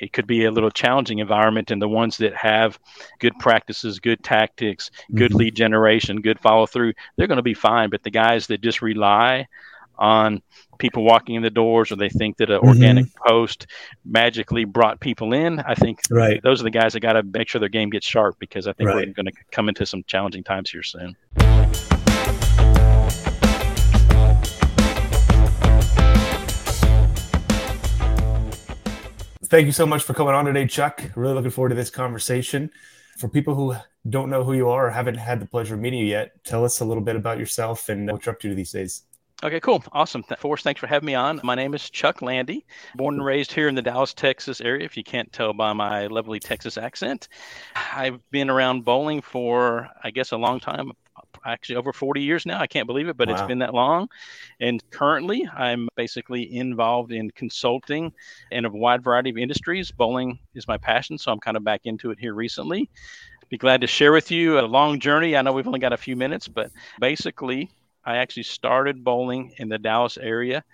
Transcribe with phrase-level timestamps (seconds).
[0.00, 2.78] it could be a little challenging environment and the ones that have
[3.18, 5.38] good practices good tactics good mm-hmm.
[5.38, 8.82] lead generation good follow through they're going to be fine but the guys that just
[8.82, 9.46] rely
[9.96, 10.42] on
[10.78, 12.68] people walking in the doors or they think that an mm-hmm.
[12.68, 13.66] organic post
[14.04, 16.42] magically brought people in i think right.
[16.42, 18.72] those are the guys that got to make sure their game gets sharp because i
[18.72, 19.06] think right.
[19.06, 21.16] we're going to come into some challenging times here soon
[29.54, 31.00] Thank you so much for coming on today, Chuck.
[31.14, 32.72] Really looking forward to this conversation.
[33.18, 33.76] For people who
[34.10, 36.64] don't know who you are or haven't had the pleasure of meeting you yet, tell
[36.64, 39.02] us a little bit about yourself and what you're up to these days.
[39.44, 39.84] Okay, cool.
[39.92, 40.24] Awesome.
[40.40, 41.40] Forrest, thanks for having me on.
[41.44, 42.62] My name is Chuck Lande,
[42.96, 46.08] born and raised here in the Dallas, Texas area, if you can't tell by my
[46.08, 47.28] lovely Texas accent.
[47.76, 50.90] I've been around bowling for, I guess, a long time,
[51.44, 52.60] actually over 40 years now.
[52.60, 53.34] I can't believe it, but wow.
[53.34, 54.08] it's been that long.
[54.60, 58.12] And currently, I'm basically involved in consulting
[58.50, 59.90] in a wide variety of industries.
[59.90, 62.88] Bowling is my passion, so I'm kind of back into it here recently.
[63.50, 65.36] Be glad to share with you a long journey.
[65.36, 67.70] I know we've only got a few minutes, but basically,
[68.04, 70.64] I actually started bowling in the Dallas area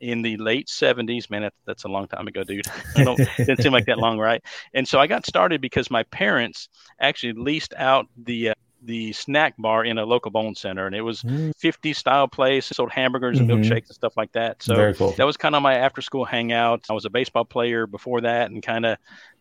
[0.00, 2.66] in the late 70s man that's a long time ago dude
[2.96, 4.42] it didn't seem like that long right
[4.74, 6.68] and so i got started because my parents
[7.00, 8.54] actually leased out the uh,
[8.86, 11.52] the snack bar in a local bone center, and it was mm.
[11.58, 12.66] 50 style place.
[12.66, 13.62] Sold hamburgers and mm-hmm.
[13.62, 14.62] milkshakes and stuff like that.
[14.62, 15.12] So cool.
[15.12, 16.86] that was kind of my after school hangout.
[16.88, 18.98] I was a baseball player before that, and kind of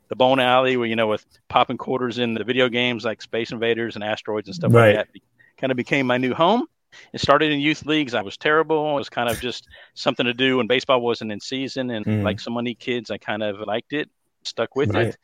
[0.07, 3.51] the bone alley where you know with popping quarters in the video games like Space
[3.51, 4.95] Invaders and Asteroids and stuff right.
[4.95, 5.21] like that.
[5.57, 6.67] Kind of became my new home.
[7.13, 8.13] It started in youth leagues.
[8.13, 8.91] I was terrible.
[8.91, 12.23] It was kind of just something to do when baseball wasn't in season, and mm.
[12.23, 14.09] like so many kids, I kind of liked it,
[14.43, 15.07] stuck with right.
[15.07, 15.17] it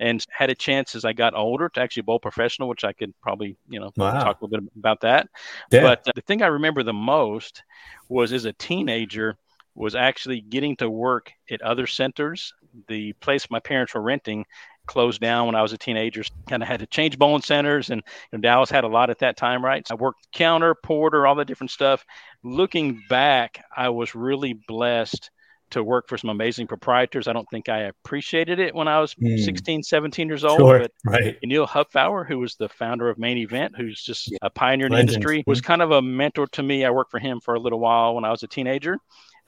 [0.00, 3.12] and had a chance as I got older to actually bowl professional, which I could
[3.20, 4.22] probably, you know, wow.
[4.22, 5.28] talk a little bit about that.
[5.70, 5.82] Yeah.
[5.82, 7.62] But uh, the thing I remember the most
[8.08, 9.36] was as a teenager
[9.74, 12.52] was actually getting to work at other centers.
[12.88, 14.44] The place my parents were renting
[14.86, 16.22] closed down when I was a teenager.
[16.48, 19.18] Kind of had to change bowling centers, and you know, Dallas had a lot at
[19.20, 19.86] that time, right?
[19.86, 22.04] So I worked counter, porter, all the different stuff.
[22.42, 25.30] Looking back, I was really blessed
[25.74, 27.28] to work for some amazing proprietors.
[27.28, 29.38] I don't think I appreciated it when I was mm.
[29.44, 30.58] 16, 17 years old.
[30.58, 31.36] Sure, but right.
[31.42, 35.00] Neil Hupfauer, who was the founder of Main Event, who's just a pioneer in the
[35.00, 35.66] industry, was hmm.
[35.66, 36.84] kind of a mentor to me.
[36.84, 38.98] I worked for him for a little while when I was a teenager.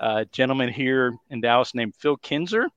[0.00, 2.68] A gentleman here in Dallas named Phil Kinzer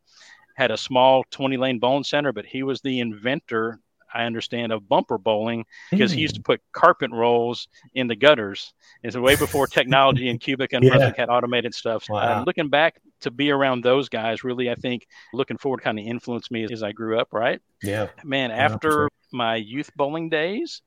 [0.55, 3.79] had a small 20 lane bowling center, but he was the inventor
[4.13, 6.15] I understand, of bumper bowling because mm.
[6.15, 6.53] he used to hmm.
[6.53, 8.73] put carpet rolls in the gutters.
[9.03, 11.11] It's way before technology and Qubica and yeah.
[11.15, 12.05] had automated stuff.
[12.09, 12.17] Wow.
[12.17, 16.05] Uh, looking back to be around those guys, really, I think looking forward kind of
[16.05, 17.61] influenced me as I grew up, right?
[17.83, 18.07] Yeah.
[18.23, 19.09] Man, after 100%.
[19.33, 20.81] my youth bowling days,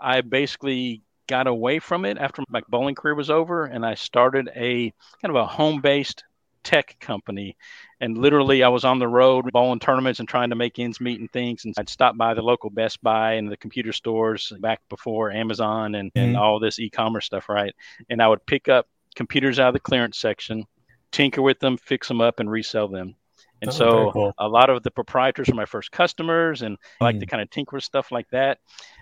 [0.00, 4.48] I basically got away from it after my bowling career was over and I started
[4.54, 6.24] a kind of a home based
[6.66, 7.56] tech company.
[8.00, 11.20] And literally, I was on the road bowling tournaments and trying to make ends meet
[11.20, 11.64] and things.
[11.64, 15.94] And I'd stop by the local Best Buy and the computer stores back before Amazon
[15.94, 16.28] and, mm-hmm.
[16.28, 17.74] and all this e commerce stuff, right?
[18.10, 20.66] And I would pick up computers out of the clearance section,
[21.12, 23.14] tinker with them, fix them up, and resell them.
[23.62, 24.34] And oh, so cool.
[24.38, 27.30] a lot of the proprietors were my first customers and I like to mm.
[27.30, 28.58] kind of tinker with stuff like that.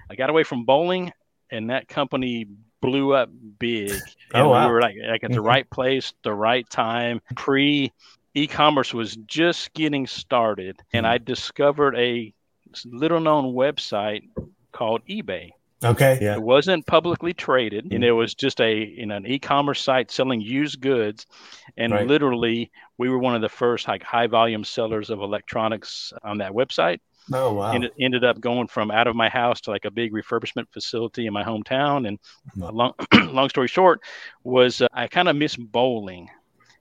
[0.08, 1.12] I got away from bowling
[1.50, 2.46] and that company
[2.84, 3.90] blew up big.
[3.90, 4.66] Oh, and oh, wow.
[4.66, 5.46] we were like, like at the mm-hmm.
[5.46, 7.22] right place, the right time.
[7.34, 7.90] Pre
[8.34, 12.32] e-commerce was just getting started, and I discovered a
[12.84, 14.28] little known website
[14.72, 15.50] called eBay.
[15.82, 16.18] Okay.
[16.20, 16.34] Yeah.
[16.34, 20.80] It wasn't publicly traded, and it was just a in an e-commerce site selling used
[20.80, 21.26] goods,
[21.76, 22.06] and right.
[22.06, 26.52] literally we were one of the first like high volume sellers of electronics on that
[26.52, 27.00] website.
[27.32, 27.72] Oh wow!
[27.72, 30.68] And it ended up going from out of my house to like a big refurbishment
[30.70, 32.06] facility in my hometown.
[32.06, 32.18] And
[32.56, 32.92] long,
[33.32, 34.00] long story short,
[34.42, 36.28] was uh, I kind of miss bowling,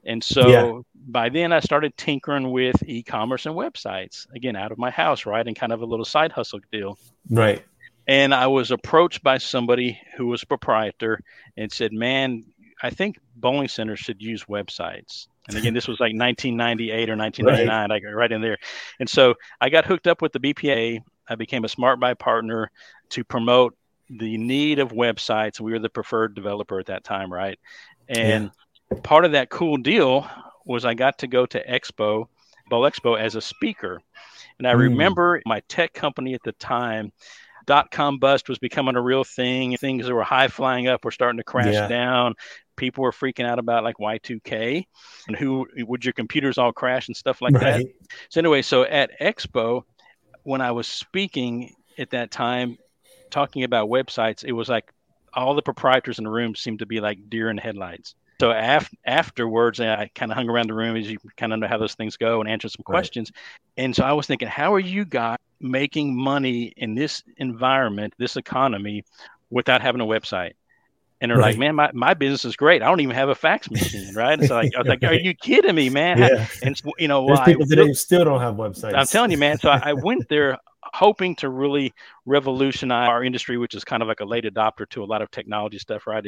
[0.04, 0.80] and so yeah.
[1.08, 5.46] by then I started tinkering with e-commerce and websites again out of my house, right,
[5.46, 6.98] and kind of a little side hustle deal.
[7.30, 7.64] Right.
[8.06, 11.22] And I was approached by somebody who was proprietor
[11.56, 12.44] and said, "Man,
[12.82, 17.68] I think bowling centers should use websites." And again, this was like 1998 or 1999,
[17.68, 17.90] right.
[17.90, 18.58] like right in there.
[19.00, 21.00] And so I got hooked up with the BPA.
[21.28, 22.72] I became a Smart Buy partner
[23.10, 23.76] to promote
[24.10, 25.60] the need of websites.
[25.60, 27.60] We were the preferred developer at that time, right?
[28.08, 28.52] And
[28.92, 29.00] yeah.
[29.04, 30.30] part of that cool deal
[30.66, 32.28] was I got to go to Expo,
[32.70, 34.00] Bowl Expo as a speaker.
[34.60, 34.80] And I mm.
[34.80, 37.12] remember my tech company at the time
[37.66, 39.78] dot com bust was becoming a real thing.
[39.78, 41.88] Things that were high flying up were starting to crash yeah.
[41.88, 42.36] down
[42.76, 44.86] people were freaking out about like Y2K
[45.28, 47.86] and who would your computers all crash and stuff like right.
[47.86, 47.86] that.
[48.30, 49.84] So anyway, so at Expo,
[50.44, 52.78] when I was speaking at that time,
[53.30, 54.92] talking about websites, it was like
[55.34, 58.16] all the proprietors in the room seemed to be like deer in headlights.
[58.42, 61.68] So af- afterwards, I kind of hung around the room as you kind of know
[61.68, 62.94] how those things go and answered some right.
[62.94, 63.32] questions.
[63.78, 68.36] And so I was thinking, how are you guys making money in this environment, this
[68.36, 69.04] economy,
[69.50, 70.54] without having a website?
[71.22, 71.52] And they're right.
[71.52, 72.82] like, man, my, my business is great.
[72.82, 74.38] I don't even have a fax machine, right?
[74.38, 76.18] And so like, I was like, are you kidding me, man?
[76.18, 76.48] Yeah.
[76.64, 78.94] And you know, There's people today still don't have websites.
[78.94, 79.58] I'm telling you, man.
[79.58, 81.94] So I, I went there hoping to really
[82.26, 85.32] revolutionize our industry, which is kind of like a late adopter to a lot of
[85.32, 86.26] technology stuff, right?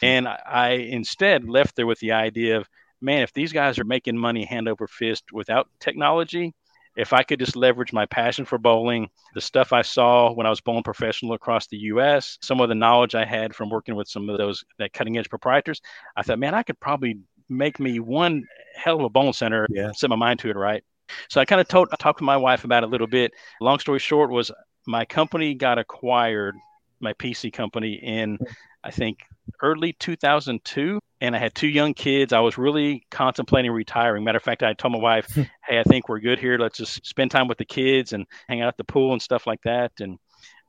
[0.00, 2.68] And I instead left there with the idea of,
[3.00, 6.54] man, if these guys are making money hand over fist without technology,
[6.96, 10.50] if I could just leverage my passion for bowling, the stuff I saw when I
[10.50, 14.08] was bowling professional across the US, some of the knowledge I had from working with
[14.08, 15.80] some of those that cutting edge proprietors,
[16.16, 18.44] I thought, man, I could probably make me one
[18.74, 19.66] hell of a bowling center.
[19.70, 19.92] Yeah.
[19.92, 20.82] Set my mind to it, right?
[21.28, 23.32] So I kind of told, I talked to my wife about it a little bit.
[23.60, 24.50] Long story short was
[24.86, 26.56] my company got acquired,
[27.00, 28.44] my PC company in, hmm.
[28.86, 29.18] I think,
[29.62, 32.32] early 2002 and I had two young kids.
[32.32, 34.24] I was really contemplating retiring.
[34.24, 35.42] Matter of fact, I told my wife, hmm.
[35.66, 36.58] "Hey, I think we're good here.
[36.58, 39.46] Let's just spend time with the kids and hang out at the pool and stuff
[39.46, 40.18] like that." And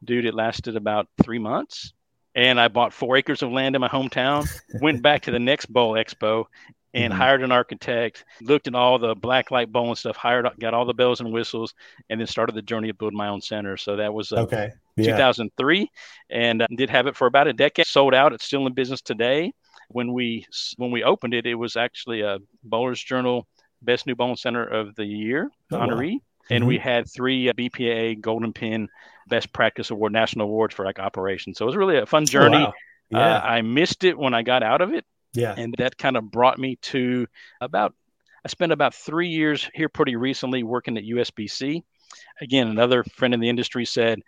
[0.03, 1.93] dude, it lasted about three months.
[2.35, 4.47] And I bought four acres of land in my hometown.
[4.81, 6.45] went back to the next bowl expo
[6.93, 7.21] and mm-hmm.
[7.21, 8.25] hired an architect.
[8.41, 10.15] Looked at all the black light and stuff.
[10.15, 11.73] Hired, got all the bells and whistles,
[12.09, 13.77] and then started the journey of building my own center.
[13.77, 14.71] So that was uh, okay.
[14.95, 15.11] Yeah.
[15.11, 15.91] 2003,
[16.31, 17.85] and uh, did have it for about a decade.
[17.85, 18.33] Sold out.
[18.33, 19.51] It's still in business today
[19.89, 20.45] when we
[20.77, 23.47] when we opened it, it was actually a Bowlers Journal
[23.81, 26.19] Best New Bowling Center of the Year oh, honoree, wow.
[26.49, 26.69] and mm-hmm.
[26.69, 28.89] we had three uh, BPA Golden Pin
[29.27, 31.57] Best Practice Award national awards for like operations.
[31.57, 32.57] So it was really a fun journey.
[32.57, 32.73] Oh, wow.
[33.09, 33.37] yeah.
[33.37, 35.05] Uh, I missed it when I got out of it.
[35.37, 37.27] Yeah, and that kind of brought me to
[37.61, 37.93] about.
[38.45, 41.83] I spent about three years here pretty recently working at USBC.
[42.39, 44.21] Again, another friend in the industry said,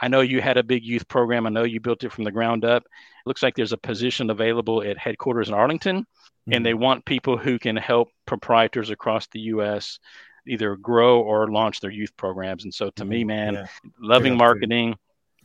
[0.00, 1.46] I know you had a big youth program.
[1.46, 2.84] I know you built it from the ground up.
[2.84, 6.52] It looks like there's a position available at headquarters in Arlington, mm-hmm.
[6.52, 6.82] and they mm-hmm.
[6.82, 9.98] want people who can help proprietors across the U.S.
[10.46, 12.64] either grow or launch their youth programs.
[12.64, 13.10] And so, to mm-hmm.
[13.10, 13.66] me, man, yeah.
[14.00, 14.96] loving marketing,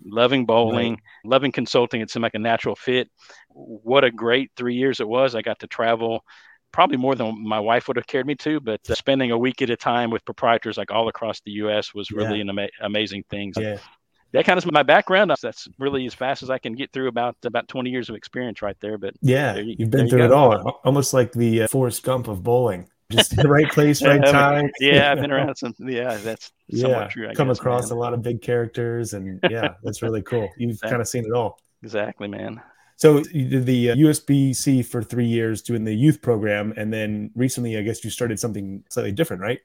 [0.05, 1.01] loving bowling, right.
[1.25, 3.09] loving consulting, it seemed like a natural fit.
[3.49, 5.35] What a great three years it was.
[5.35, 6.23] I got to travel
[6.71, 9.61] probably more than my wife would have cared me to, but uh, spending a week
[9.61, 11.93] at a time with proprietors like all across the U.S.
[11.93, 12.43] was really yeah.
[12.43, 13.53] an ama- amazing thing.
[13.57, 13.77] Yeah
[14.33, 15.33] that kind of my background.
[15.41, 18.61] That's really as fast as I can get through about about 20 years of experience
[18.61, 18.97] right there.
[18.97, 22.27] But yeah, you, have been through you it all, almost like the uh, Forrest Gump
[22.27, 22.89] of bowling.
[23.11, 24.69] Just the right place, right time.
[24.79, 25.73] yeah, I've been around some.
[25.79, 27.07] Yeah, that's yeah.
[27.07, 27.97] True, Come guess, across man.
[27.97, 30.49] a lot of big characters, and yeah, that's really cool.
[30.57, 30.89] You've exactly.
[30.89, 31.59] kind of seen it all.
[31.83, 32.61] Exactly, man.
[32.95, 37.31] So you did the uh, USBC for three years doing the youth program, and then
[37.35, 39.59] recently, I guess you started something slightly different, right?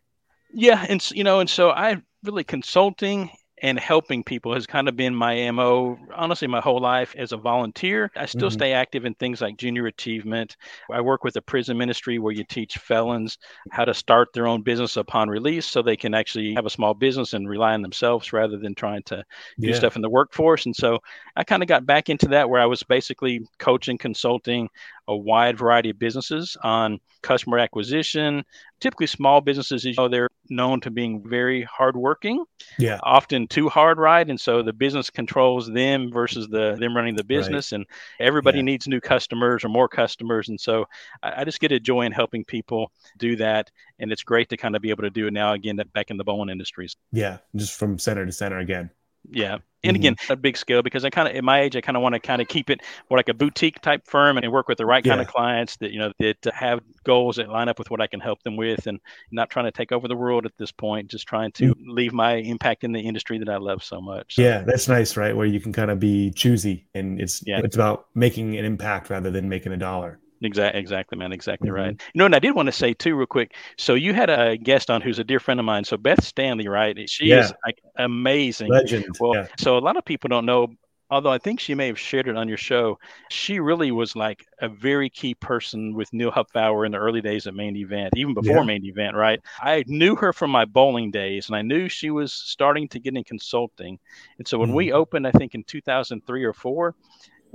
[0.52, 3.30] Yeah, and you know, and so I really consulting
[3.62, 7.36] and helping people has kind of been my MO, honestly, my whole life as a
[7.36, 8.10] volunteer.
[8.14, 8.58] I still mm-hmm.
[8.58, 10.56] stay active in things like junior achievement.
[10.90, 13.38] I work with a prison ministry where you teach felons
[13.70, 16.92] how to start their own business upon release so they can actually have a small
[16.92, 19.24] business and rely on themselves rather than trying to
[19.58, 19.74] do yeah.
[19.74, 20.66] stuff in the workforce.
[20.66, 20.98] And so
[21.34, 24.68] I kind of got back into that where I was basically coaching, consulting
[25.08, 28.44] a wide variety of businesses on customer acquisition.
[28.80, 32.44] Typically, small businesses, you know, they're known to being very hardworking.
[32.78, 32.98] Yeah.
[33.02, 34.28] Often too hard, right?
[34.28, 37.78] And so the business controls them versus the them running the business, right.
[37.78, 37.86] and
[38.20, 38.64] everybody yeah.
[38.64, 40.48] needs new customers or more customers.
[40.48, 40.86] And so
[41.22, 44.56] I, I, just get a joy in helping people do that, and it's great to
[44.56, 46.96] kind of be able to do it now again back in the bowling industries.
[47.12, 48.90] Yeah, just from center to center again.
[49.30, 49.58] Yeah.
[49.84, 50.00] And mm-hmm.
[50.00, 52.14] again, a big scale because I kind of, at my age, I kind of want
[52.14, 54.86] to kind of keep it more like a boutique type firm and work with the
[54.86, 58.00] right kind of clients that, you know, that have goals that line up with what
[58.00, 58.98] I can help them with and
[59.30, 61.90] not trying to take over the world at this point, just trying to mm-hmm.
[61.90, 64.34] leave my impact in the industry that I love so much.
[64.34, 64.62] So, yeah.
[64.62, 65.36] That's nice, right?
[65.36, 67.60] Where you can kind of be choosy and it's, yeah.
[67.62, 70.18] it's about making an impact rather than making a dollar.
[70.42, 71.32] Exactly, exactly, man.
[71.32, 71.76] Exactly mm-hmm.
[71.76, 72.02] right.
[72.14, 73.54] You know, and I did want to say too, real quick.
[73.78, 75.84] So you had a guest on who's a dear friend of mine.
[75.84, 77.08] So Beth Stanley, right?
[77.08, 77.44] She yeah.
[77.44, 78.68] is like amazing.
[78.68, 79.16] Legend.
[79.18, 79.46] Well, yeah.
[79.58, 80.68] so a lot of people don't know.
[81.08, 82.98] Although I think she may have shared it on your show,
[83.30, 87.46] she really was like a very key person with Neil Hupfauer in the early days
[87.46, 88.62] of Main Event, even before yeah.
[88.64, 89.40] Main Event, right?
[89.60, 93.16] I knew her from my bowling days, and I knew she was starting to get
[93.16, 94.00] in consulting.
[94.38, 94.76] And so when mm-hmm.
[94.78, 96.96] we opened, I think in 2003 or four,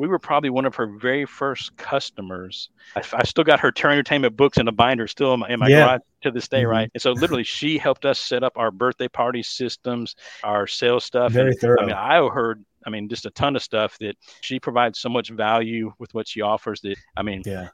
[0.01, 2.71] we were probably one of her very first customers.
[2.95, 5.59] I, I still got her Terry Entertainment books in a binder still in my, in
[5.59, 5.85] my yeah.
[5.85, 6.71] garage to this day, mm-hmm.
[6.71, 6.91] right?
[6.95, 11.33] And so literally she helped us set up our birthday party systems, our sales stuff.
[11.33, 11.83] Very and, thorough.
[11.83, 15.07] I mean, I heard I mean, just a ton of stuff that she provides so
[15.07, 17.67] much value with what she offers that, I mean, yeah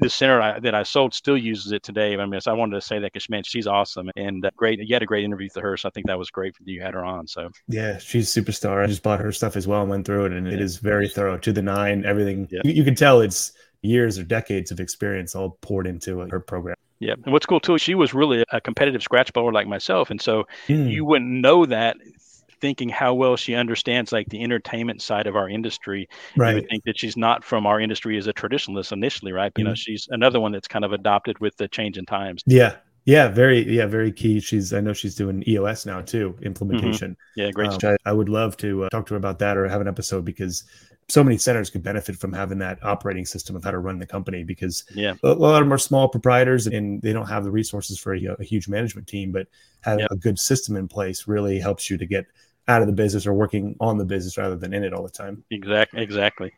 [0.00, 2.16] the center I, that I sold still uses it today.
[2.16, 4.78] I mean, so I wanted to say that because man, she's awesome and uh, great.
[4.80, 6.82] You had a great interview with her, so I think that was great that you
[6.82, 7.26] had her on.
[7.26, 8.82] So yeah, she's a superstar.
[8.82, 11.08] I just bought her stuff as well and went through it, and it is very
[11.08, 12.04] thorough to the nine.
[12.04, 12.60] Everything yeah.
[12.64, 16.30] you, you, can tell it's years or decades of experience all poured into it.
[16.30, 16.76] her program.
[17.00, 17.14] Yeah.
[17.24, 20.10] And what's cool too, she was really a competitive scratch bowler like myself.
[20.10, 20.90] And so mm.
[20.90, 21.96] you wouldn't know that
[22.64, 26.08] thinking how well she understands like the entertainment side of our industry.
[26.34, 26.48] Right.
[26.48, 29.52] You would think that she's not from our industry as a traditionalist initially, right?
[29.52, 29.60] Mm-hmm.
[29.60, 29.92] You know, mm-hmm.
[29.92, 32.42] she's another one that's kind of adopted with the change in times.
[32.46, 32.76] Yeah.
[33.04, 34.40] Yeah, very yeah, very key.
[34.40, 37.10] She's I know she's doing EOS now too, implementation.
[37.10, 37.40] Mm-hmm.
[37.42, 37.84] Yeah, great.
[37.84, 39.88] Um, I, I, would love to uh, talk to her about that or have an
[39.88, 40.64] episode because
[41.08, 44.06] so many centers could benefit from having that operating system of how to run the
[44.06, 45.14] company because yeah.
[45.22, 48.36] a, lot of them are small proprietors and they don't have the resources for a,
[48.38, 49.46] a huge management team but
[49.82, 50.10] having yep.
[50.10, 52.26] a good system in place really helps you to get
[52.68, 55.10] out of the business or working on the business rather than in it all the
[55.10, 56.52] time exactly exactly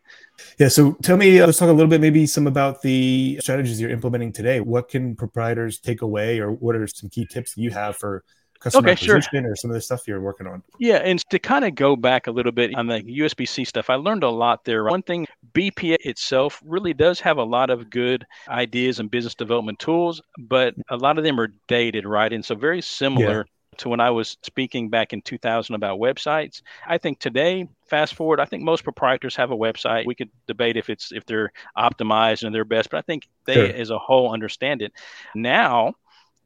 [0.58, 3.80] yeah so tell me uh, let's talk a little bit maybe some about the strategies
[3.80, 7.70] you're implementing today what can proprietors take away or what are some key tips you
[7.70, 8.22] have for
[8.60, 9.52] customer okay, acquisition sure.
[9.52, 10.62] or some of the stuff you're working on?
[10.78, 13.94] Yeah, and to kind of go back a little bit on the USBC stuff, I
[13.94, 14.84] learned a lot there.
[14.84, 19.78] One thing, BPA itself really does have a lot of good ideas and business development
[19.78, 22.32] tools, but a lot of them are dated, right?
[22.32, 23.38] And so very similar.
[23.46, 26.62] Yeah to when I was speaking back in 2000 about websites.
[26.86, 30.06] I think today, fast forward, I think most proprietors have a website.
[30.06, 33.54] We could debate if it's if they're optimized and they're best, but I think they
[33.54, 33.66] sure.
[33.66, 34.92] as a whole understand it.
[35.34, 35.94] Now,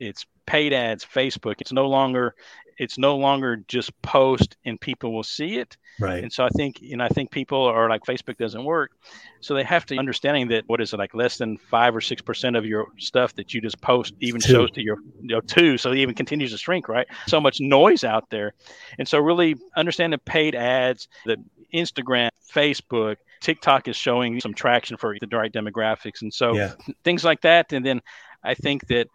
[0.01, 1.61] it's paid ads, Facebook.
[1.61, 2.35] It's no longer
[2.81, 5.77] it's no longer just post and people will see it.
[6.01, 6.23] Right.
[6.23, 8.93] And so I think, and I think people are like Facebook doesn't work.
[9.41, 12.23] So they have to understanding that what is it like less than five or six
[12.23, 14.55] percent of your stuff that you just post even two.
[14.55, 15.77] shows to your you know two.
[15.77, 17.07] So it even continues to shrink, right?
[17.27, 18.55] So much noise out there.
[18.99, 21.37] And so really understanding paid ads, that
[21.75, 26.23] Instagram, Facebook, TikTok is showing some traction for the right demographics.
[26.23, 26.73] And so yeah.
[27.05, 27.75] things like that.
[27.75, 28.01] And then
[28.43, 29.09] I think that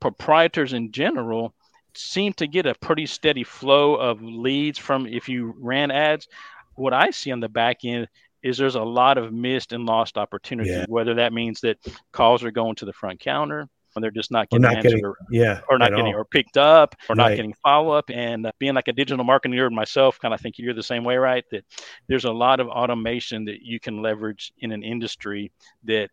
[0.00, 1.54] proprietors in general
[1.94, 6.28] seem to get a pretty steady flow of leads from if you ran ads.
[6.74, 8.08] What I see on the back end
[8.42, 10.84] is there's a lot of missed and lost opportunity, yeah.
[10.88, 11.78] whether that means that
[12.12, 15.04] calls are going to the front counter and they're just not getting not answered getting,
[15.04, 16.20] or, yeah, or not getting all.
[16.20, 17.30] or picked up or right.
[17.30, 18.10] not getting follow up.
[18.10, 21.16] And uh, being like a digital marketer myself, kind of think you're the same way,
[21.16, 21.44] right?
[21.50, 21.64] That
[22.06, 25.50] there's a lot of automation that you can leverage in an industry
[25.84, 26.10] that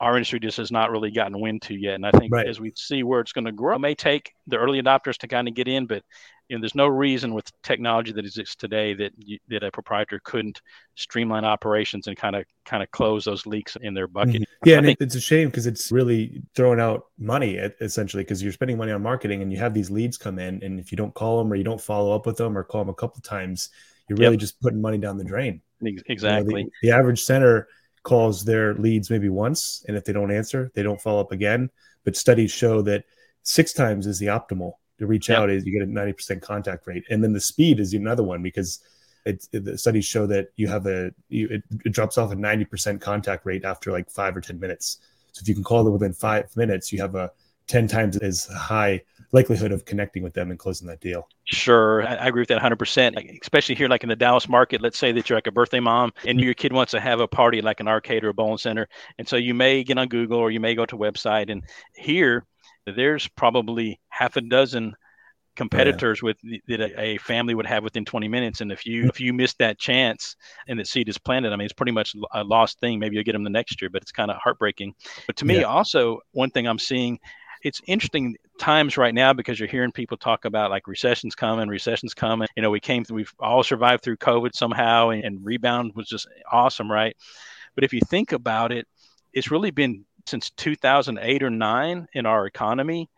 [0.00, 1.94] our industry just has not really gotten wind to yet.
[1.94, 2.46] And I think right.
[2.46, 5.28] as we see where it's going to grow, it may take the early adopters to
[5.28, 6.02] kind of get in, but
[6.48, 10.20] you know, there's no reason with technology that exists today that you, that a proprietor
[10.24, 10.60] couldn't
[10.96, 14.34] streamline operations and kind of kind of close those leaks in their bucket.
[14.34, 14.68] Mm-hmm.
[14.68, 18.42] Yeah, I and think, it's a shame because it's really throwing out money essentially because
[18.42, 20.96] you're spending money on marketing and you have these leads come in, and if you
[20.96, 23.20] don't call them or you don't follow up with them or call them a couple
[23.22, 23.68] times,
[24.08, 24.40] you're really yep.
[24.40, 25.60] just putting money down the drain.
[25.82, 26.62] Exactly.
[26.62, 27.68] You know, the, the average center
[28.02, 31.70] calls their leads maybe once, and if they don't answer, they don't follow up again.
[32.04, 33.04] But studies show that
[33.42, 35.38] six times is the optimal to reach yep.
[35.38, 38.42] out is you get a 90% contact rate and then the speed is another one
[38.42, 38.80] because
[39.24, 42.36] it, it, the studies show that you have a you, it, it, drops off a
[42.36, 44.98] 90% contact rate after like five or 10 minutes
[45.32, 47.30] so if you can call them within five minutes you have a
[47.70, 49.00] 10 times as high
[49.32, 51.28] likelihood of connecting with them and closing that deal.
[51.44, 52.02] Sure.
[52.06, 53.40] I, agree with that 100%.
[53.40, 56.12] Especially here, like in the Dallas market, let's say that you're like a birthday mom
[56.26, 56.46] and mm-hmm.
[56.46, 58.88] your kid wants to have a party like an arcade or a bowling center.
[59.18, 61.50] And so you may get on Google or you may go to a website.
[61.50, 61.62] And
[61.94, 62.44] here,
[62.86, 64.96] there's probably half a dozen
[65.56, 66.26] competitors yeah.
[66.26, 69.08] with that a family would have within 20 minutes and if you mm-hmm.
[69.08, 70.36] if you miss that chance
[70.68, 73.24] and the seed is planted i mean it's pretty much a lost thing maybe you'll
[73.24, 74.94] get them the next year but it's kind of heartbreaking
[75.26, 75.64] but to me yeah.
[75.64, 77.18] also one thing i'm seeing
[77.62, 82.14] it's interesting times right now because you're hearing people talk about like recessions coming, recessions
[82.14, 82.48] coming.
[82.56, 86.08] You know, we came through, we've all survived through COVID somehow, and, and rebound was
[86.08, 87.16] just awesome, right?
[87.74, 88.86] But if you think about it,
[89.32, 93.08] it's really been since 2008 or nine in our economy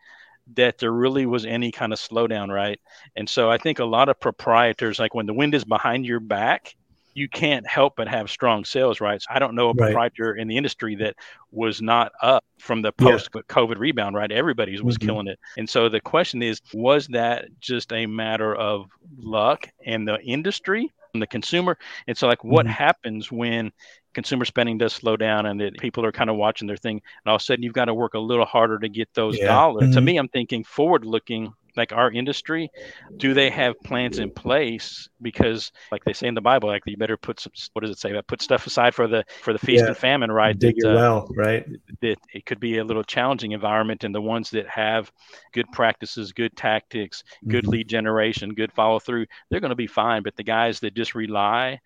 [0.55, 2.79] that there really was any kind of slowdown, right?
[3.15, 6.19] And so I think a lot of proprietors, like when the wind is behind your
[6.19, 6.75] back,
[7.13, 9.25] you can't help but have strong sales rights.
[9.29, 10.41] I don't know a proprietor right.
[10.41, 11.15] in the industry that
[11.51, 14.31] was not up from the post COVID rebound, right?
[14.31, 15.07] Everybody was mm-hmm.
[15.07, 15.39] killing it.
[15.57, 20.91] And so the question is, was that just a matter of luck and the industry
[21.13, 21.77] and the consumer?
[22.07, 22.73] And so, like, what mm-hmm.
[22.73, 23.71] happens when
[24.13, 27.29] consumer spending does slow down and that people are kind of watching their thing and
[27.29, 29.47] all of a sudden you've got to work a little harder to get those yeah.
[29.47, 29.93] dollars mm-hmm.
[29.93, 32.69] to me i'm thinking forward looking like our industry
[33.17, 35.09] do they have plans in place?
[35.21, 37.99] Because like they say in the bible like you better put some what does it
[37.99, 38.11] say?
[38.11, 39.87] About put stuff aside for the for the feast yeah.
[39.87, 40.57] and famine right?
[40.57, 41.65] Dig that, uh, well right?
[42.01, 45.11] that it could be a little challenging environment and the ones that have
[45.51, 47.71] good practices good tactics good mm-hmm.
[47.71, 50.23] lead generation good follow through they're going to be fine.
[50.23, 51.79] But the guys that just rely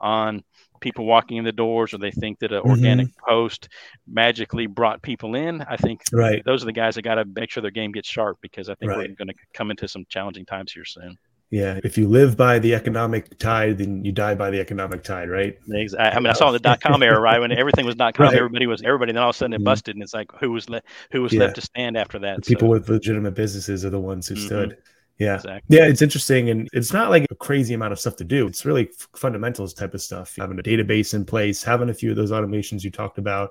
[0.00, 0.42] on
[0.82, 2.70] people walking in the doors or they think that an mm-hmm.
[2.70, 3.68] organic post
[4.06, 7.50] magically brought people in i think right those are the guys that got to make
[7.50, 8.98] sure their game gets sharp because i think right.
[8.98, 11.16] we're going to come into some challenging times here soon
[11.52, 15.28] Yeah, if you live by the economic tide, then you die by the economic tide,
[15.28, 15.54] right?
[15.68, 16.16] Exactly.
[16.16, 17.38] I mean, I saw the dot com era, right?
[17.38, 18.34] When everything was dot com, right.
[18.34, 19.12] everybody was everybody.
[19.12, 19.64] Then all of a sudden it mm-hmm.
[19.64, 20.86] busted, and it's like who was left?
[21.10, 21.40] Who was yeah.
[21.40, 22.36] left to stand after that?
[22.36, 24.46] The people with legitimate businesses are the ones who mm-hmm.
[24.46, 24.78] stood.
[25.18, 25.36] Yeah.
[25.36, 25.76] Exactly.
[25.76, 26.50] Yeah, it's interesting.
[26.50, 28.46] And it's not like a crazy amount of stuff to do.
[28.46, 30.34] It's really fundamentals type of stuff.
[30.36, 33.50] Having a database in place, having a few of those automations you talked about.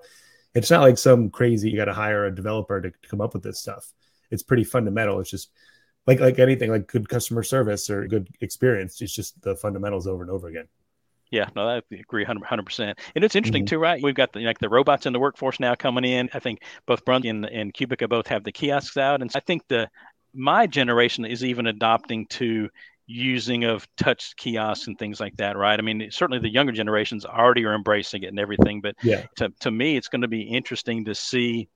[0.53, 3.33] It's not like some crazy, you got to hire a developer to, to come up
[3.33, 3.93] with this stuff.
[4.31, 5.19] It's pretty fundamental.
[5.19, 5.51] It's just
[6.07, 9.01] like like anything, like good customer service or good experience.
[9.01, 10.67] It's just the fundamentals over and over again.
[11.31, 12.99] Yeah, no, I agree 100 percent.
[13.15, 13.75] And it's interesting mm-hmm.
[13.75, 14.03] too, right?
[14.03, 16.29] We've got the, like the robots in the workforce now coming in.
[16.33, 19.65] I think both Brunswick and, and Qubica both have the kiosks out, and I think
[19.69, 19.89] the
[20.33, 22.69] my generation is even adopting to
[23.07, 25.77] using of touch kiosks and things like that, right?
[25.77, 29.25] I mean, certainly the younger generations already are embracing it and everything, but yeah.
[29.37, 31.67] to, to me, it's going to be interesting to see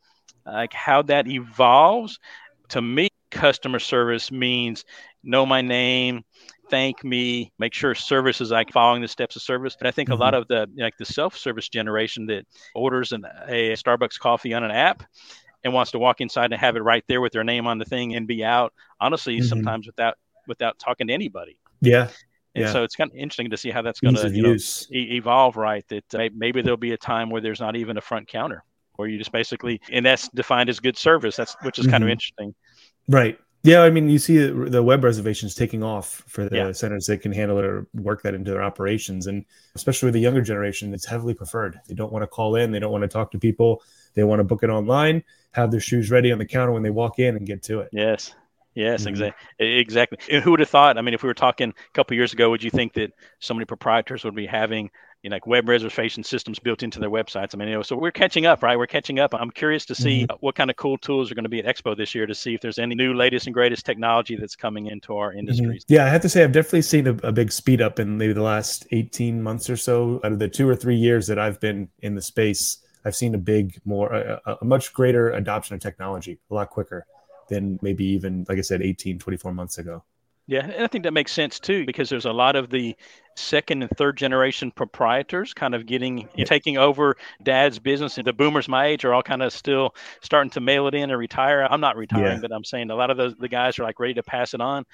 [0.45, 2.19] like how that evolves.
[2.69, 4.85] To me, customer service means
[5.23, 6.23] know my name,
[6.69, 9.75] thank me, make sure service is like following the steps of service.
[9.77, 10.21] But I think mm-hmm.
[10.21, 14.63] a lot of the like the self-service generation that orders an, a Starbucks coffee on
[14.63, 15.03] an app
[15.65, 17.85] and wants to walk inside and have it right there with their name on the
[17.85, 18.71] thing and be out.
[19.01, 19.47] Honestly, mm-hmm.
[19.47, 20.15] sometimes without
[20.47, 21.59] without talking to anybody.
[21.81, 22.09] Yeah.
[22.53, 22.71] And yeah.
[22.71, 25.57] so it's kind of interesting to see how that's going to you know, e- evolve,
[25.57, 25.83] right?
[25.89, 28.63] That uh, maybe there'll be a time where there's not even a front counter,
[28.95, 31.35] where you just basically, and that's defined as good service.
[31.35, 31.91] That's which is mm-hmm.
[31.91, 32.55] kind of interesting.
[33.09, 33.37] Right.
[33.63, 36.71] Yeah, I mean, you see the web reservations taking off for the yeah.
[36.71, 39.43] centers that can handle it or work that into their operations, and
[39.73, 41.79] especially with the younger generation, it's heavily preferred.
[41.87, 43.81] They don't want to call in, they don't want to talk to people,
[44.13, 45.23] they want to book it online,
[45.55, 47.89] have their shoes ready on the counter when they walk in, and get to it.
[47.91, 48.35] Yes,
[48.73, 49.09] yes, mm-hmm.
[49.09, 50.17] exactly, exactly.
[50.31, 50.97] And who would have thought?
[50.97, 53.53] I mean, if we were talking a couple years ago, would you think that so
[53.53, 54.89] many proprietors would be having
[55.25, 57.55] you know, like web reservation systems built into their websites.
[57.55, 58.77] I mean, you know, so we're catching up, right?
[58.77, 59.33] We're catching up.
[59.33, 60.35] I'm curious to see mm-hmm.
[60.39, 62.53] what kind of cool tools are going to be at Expo this year to see
[62.53, 65.83] if there's any new latest and greatest technology that's coming into our industries.
[65.83, 65.93] Mm-hmm.
[65.95, 68.33] Yeah, I have to say, I've definitely seen a, a, big speed up in maybe
[68.33, 70.21] the last 18 months or so.
[70.23, 73.35] Out of the two or three years that I've been in the space, I've seen
[73.35, 77.05] a big, more, a, a much greater adoption of technology, a lot quicker
[77.49, 80.03] than maybe even, like I said, 18, 24 months ago.
[80.47, 82.95] Yeah, and I think that makes sense too because there's a lot of the
[83.35, 86.45] second and third generation proprietors kind of getting yeah.
[86.45, 90.51] taking over dad's business and the boomers my age are all kind of still starting
[90.51, 91.67] to mail it in and retire.
[91.67, 92.41] I'm not retiring, yeah.
[92.41, 94.61] but I'm saying a lot of those the guys are like ready to pass it
[94.61, 94.85] on.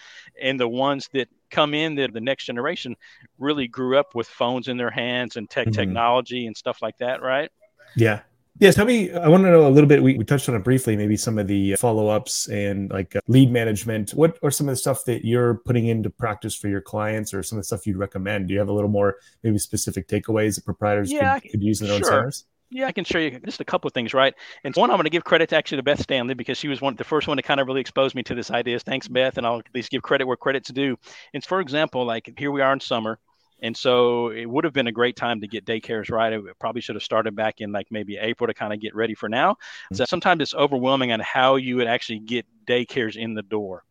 [0.41, 2.95] And the ones that come in that the next generation
[3.38, 5.76] really grew up with phones in their hands and tech mm-hmm.
[5.76, 7.52] technology and stuff like that, right?
[7.95, 8.21] Yeah.
[8.60, 9.12] Yes, tell me.
[9.12, 10.04] I want to know a little bit.
[10.04, 13.21] We, we touched on it briefly, maybe some of the follow ups and like uh,
[13.27, 14.12] lead management.
[14.12, 17.41] What are some of the stuff that you're putting into practice for your clients, or
[17.41, 18.47] some of the stuff you'd recommend?
[18.47, 21.82] Do you have a little more maybe specific takeaways that proprietors yeah, could, could, use
[21.82, 22.13] in their sure.
[22.13, 22.45] own centers?
[22.69, 24.34] Yeah, I can show you just a couple of things, right?
[24.63, 26.82] And one, I'm going to give credit to actually to Beth Stanley because she was
[26.82, 28.80] one the first one to kind of really expose me to this idea.
[28.80, 30.97] Thanks, Beth, and I'll at least give credit where credit's due.
[31.34, 33.17] And for example, like here we are in summer
[33.62, 36.34] and so it would have been a great time to get daycares right.
[36.34, 39.13] It probably should have started back in like maybe April to kind of get ready
[39.13, 39.54] for now.
[39.54, 39.95] Mm-hmm.
[39.95, 43.84] So sometimes it's overwhelming on how you would actually get daycares in the door.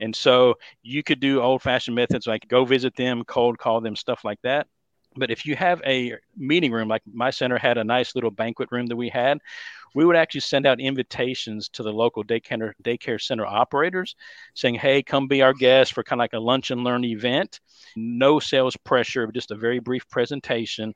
[0.00, 3.96] And so you could do old fashioned methods like go visit them, cold call them,
[3.96, 4.66] stuff like that.
[5.16, 8.70] But if you have a meeting room, like my center had a nice little banquet
[8.70, 9.38] room that we had,
[9.94, 14.14] we would actually send out invitations to the local daycare daycare center operators
[14.54, 17.60] saying, "Hey, come be our guest for kind of like a lunch and learn event."
[17.96, 20.94] No sales pressure, just a very brief presentation.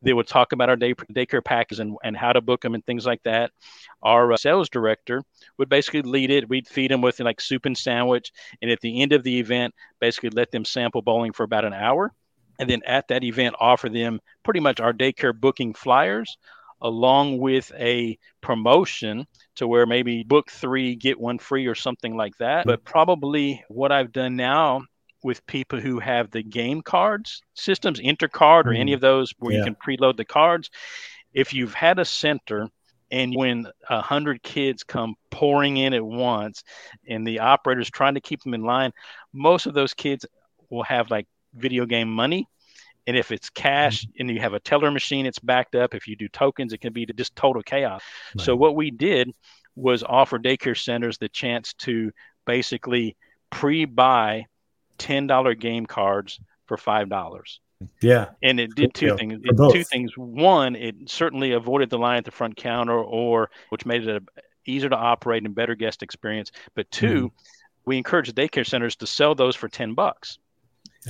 [0.00, 2.84] They would talk about our day, daycare packages and, and how to book them and
[2.86, 3.50] things like that.
[4.02, 5.22] Our uh, sales director
[5.58, 6.48] would basically lead it.
[6.48, 9.74] We'd feed them with like soup and sandwich, and at the end of the event,
[10.00, 12.14] basically let them sample bowling for about an hour
[12.58, 16.36] and then at that event offer them pretty much our daycare booking flyers
[16.80, 22.36] along with a promotion to where maybe book three, get one free or something like
[22.38, 22.66] that.
[22.66, 24.82] But probably what I've done now
[25.24, 28.94] with people who have the game cards systems, Intercard or any mm.
[28.94, 29.58] of those where yeah.
[29.58, 30.70] you can preload the cards.
[31.32, 32.68] If you've had a center
[33.10, 36.62] and when a hundred kids come pouring in at once
[37.08, 38.92] and the operator's trying to keep them in line,
[39.32, 40.24] most of those kids
[40.70, 42.48] will have like video game money
[43.08, 44.20] and if it's cash mm-hmm.
[44.20, 45.94] and you have a teller machine, it's backed up.
[45.94, 48.02] If you do tokens, it can be just total chaos.
[48.36, 48.44] Right.
[48.44, 49.32] So what we did
[49.74, 52.12] was offer daycare centers the chance to
[52.46, 53.16] basically
[53.48, 54.44] pre-buy
[54.98, 57.58] $10 game cards for $5.
[58.02, 58.26] Yeah.
[58.42, 59.40] And it did two yeah, things.
[59.42, 60.12] It, two things.
[60.18, 64.40] One, it certainly avoided the line at the front counter or which made it a,
[64.66, 66.52] easier to operate and better guest experience.
[66.74, 67.30] But 2 mm.
[67.86, 70.38] we encouraged daycare centers to sell those for 10 bucks.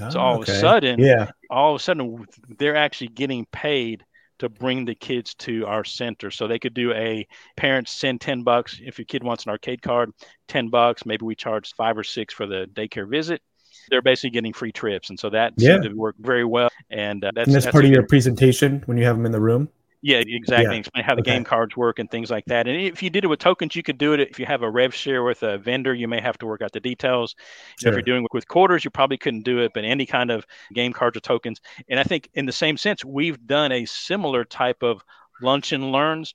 [0.00, 0.52] Oh, so all okay.
[0.52, 2.26] of a sudden, yeah, all of a sudden
[2.58, 4.04] they're actually getting paid
[4.38, 6.30] to bring the kids to our center.
[6.30, 9.82] So they could do a parents send 10 bucks if your kid wants an arcade
[9.82, 10.12] card,
[10.46, 11.04] 10 bucks.
[11.04, 13.42] Maybe we charge five or six for the daycare visit.
[13.90, 15.72] they're basically getting free trips, and so that Yeah.
[15.80, 16.68] seemed to work very well.
[16.90, 19.32] And uh, that's, and that's, that's part of your presentation when you have them in
[19.32, 19.70] the room.
[20.02, 20.76] Yeah, exactly.
[20.76, 20.80] Yeah.
[20.80, 21.32] Explain how the Okay.
[21.32, 22.68] game cards work and things like that.
[22.68, 24.20] And if you did it with tokens, you could do it.
[24.20, 26.72] If you have a rev share with a vendor, you may have to work out
[26.72, 27.34] the details.
[27.82, 29.72] If you're doing it with quarters, you probably couldn't do it.
[29.74, 33.04] But any kind of game cards or tokens, and I think in the same sense,
[33.04, 35.02] we've done a similar type of
[35.40, 36.34] lunch and learns.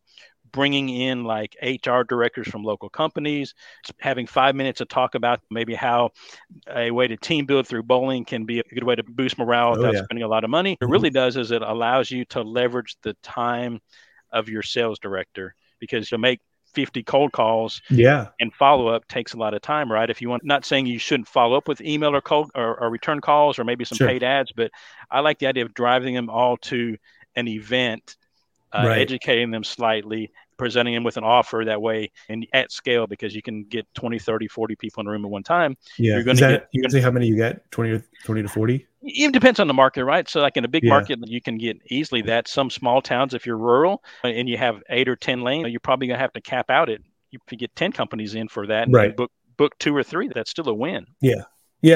[0.54, 3.56] Bringing in like HR directors from local companies,
[4.00, 6.12] having five minutes to talk about maybe how
[6.74, 9.72] a way to team build through bowling can be a good way to boost morale
[9.72, 10.04] Oh, without yeah.
[10.04, 10.74] spending a lot of money.
[10.74, 10.92] It Mhm.
[10.92, 13.82] really does is it allows you to leverage the time
[14.32, 16.40] of your sales director because to make
[16.74, 18.30] 50 cold calls Yeah.
[18.40, 20.10] and follow up takes a lot of time, right?
[20.10, 22.90] If you want, not saying you shouldn't follow up with email or cold or, or
[22.90, 24.08] return calls or maybe some Sure.
[24.08, 24.72] paid ads, but
[25.10, 26.98] I like the idea of driving them all to
[27.36, 28.18] an event,
[28.72, 28.98] uh, Right.
[29.00, 33.42] educating them slightly, presenting them with an offer that way and at scale because you
[33.42, 35.78] can get 20, 30, 40 people in a room at one time.
[35.98, 36.14] Yeah.
[36.16, 37.70] You're gonna Is that get- you're usually how many you get?
[37.72, 38.88] 20 or 20 to 40?
[39.04, 40.30] It depends on the market, right?
[40.30, 40.92] So, like in a big Yeah.
[40.92, 42.48] market, you can get easily that.
[42.48, 46.08] Some small towns, if you're rural and you have eight or ten lanes, you're probably
[46.08, 47.02] gonna have to cap out it.
[47.32, 49.16] You get ten companies in for that, and Right.
[49.16, 51.06] book book two or three, that's still a win.
[51.22, 51.44] Yeah,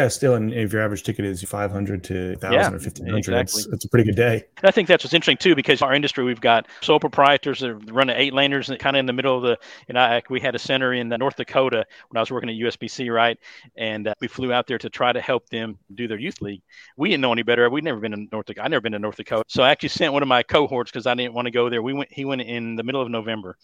[0.10, 3.42] still, and if your average ticket is 500 to 1,000 Yeah, or 1,500, exactly.
[3.42, 4.44] it's, it's a pretty good day.
[4.58, 7.74] And I think that's what's interesting too, because our industry, we've got sole proprietors that
[7.92, 9.58] run eight laners, and kind of in the middle of the.
[9.88, 13.14] And I, we had a center in North Dakota when I was working at USBC,
[13.14, 13.40] right?
[13.78, 16.62] And uh, we flew out there to try to help them do their youth league.
[16.98, 17.70] We didn't know any better.
[17.70, 18.66] We'd never been in North Dakota.
[18.66, 21.08] I'd never been to North Dakota, so I actually sent one of my cohorts because
[21.08, 21.82] I didn't want to go there.
[21.82, 22.12] We went.
[22.12, 23.58] He went in the middle of November.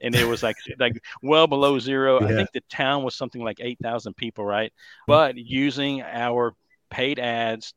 [0.00, 2.20] And it was like like well below zero.
[2.20, 4.72] I think the town was something like eight thousand people, right?
[4.72, 5.12] Mm-hmm.
[5.12, 6.54] But using our
[6.90, 7.74] paid ads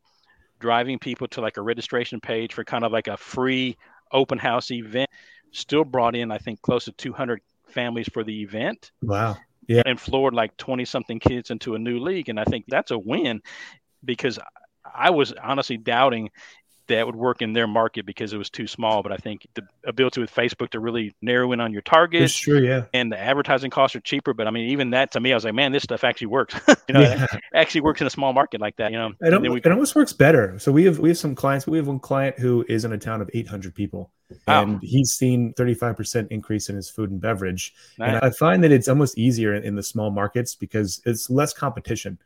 [0.59, 3.77] driving people to like a registration page for kind of like a free
[4.13, 5.09] open house event
[5.51, 9.37] still brought in i think close to 200 families for the event Wow.
[9.67, 9.83] Yeah.
[9.85, 12.97] And floored like 20 something kids into a new league and i think that's a
[12.97, 13.41] win
[14.05, 14.39] because
[14.95, 16.29] i was honestly doubting
[16.87, 19.61] that would work in their market because it was too small but i think the
[19.85, 22.59] ability with facebook to really narrow in on your It's targets true.
[22.59, 22.85] Yeah.
[22.93, 25.43] and the advertising costs are cheaper but i mean even that to me i was
[25.45, 26.55] like man this stuff actually works
[26.87, 27.25] you know yeah.
[27.53, 30.13] actually works in a small market like that you know It, we- it almost works
[30.13, 30.57] better.
[30.59, 31.65] So we have we have some clients.
[31.67, 34.11] We have one client who is in a town of 800 people,
[34.47, 34.63] Wow.
[34.63, 37.73] and he's seen 35% increase in his food and beverage.
[37.99, 41.53] And I find that it's almost easier in, in the small markets because it's less
[41.53, 42.17] competition.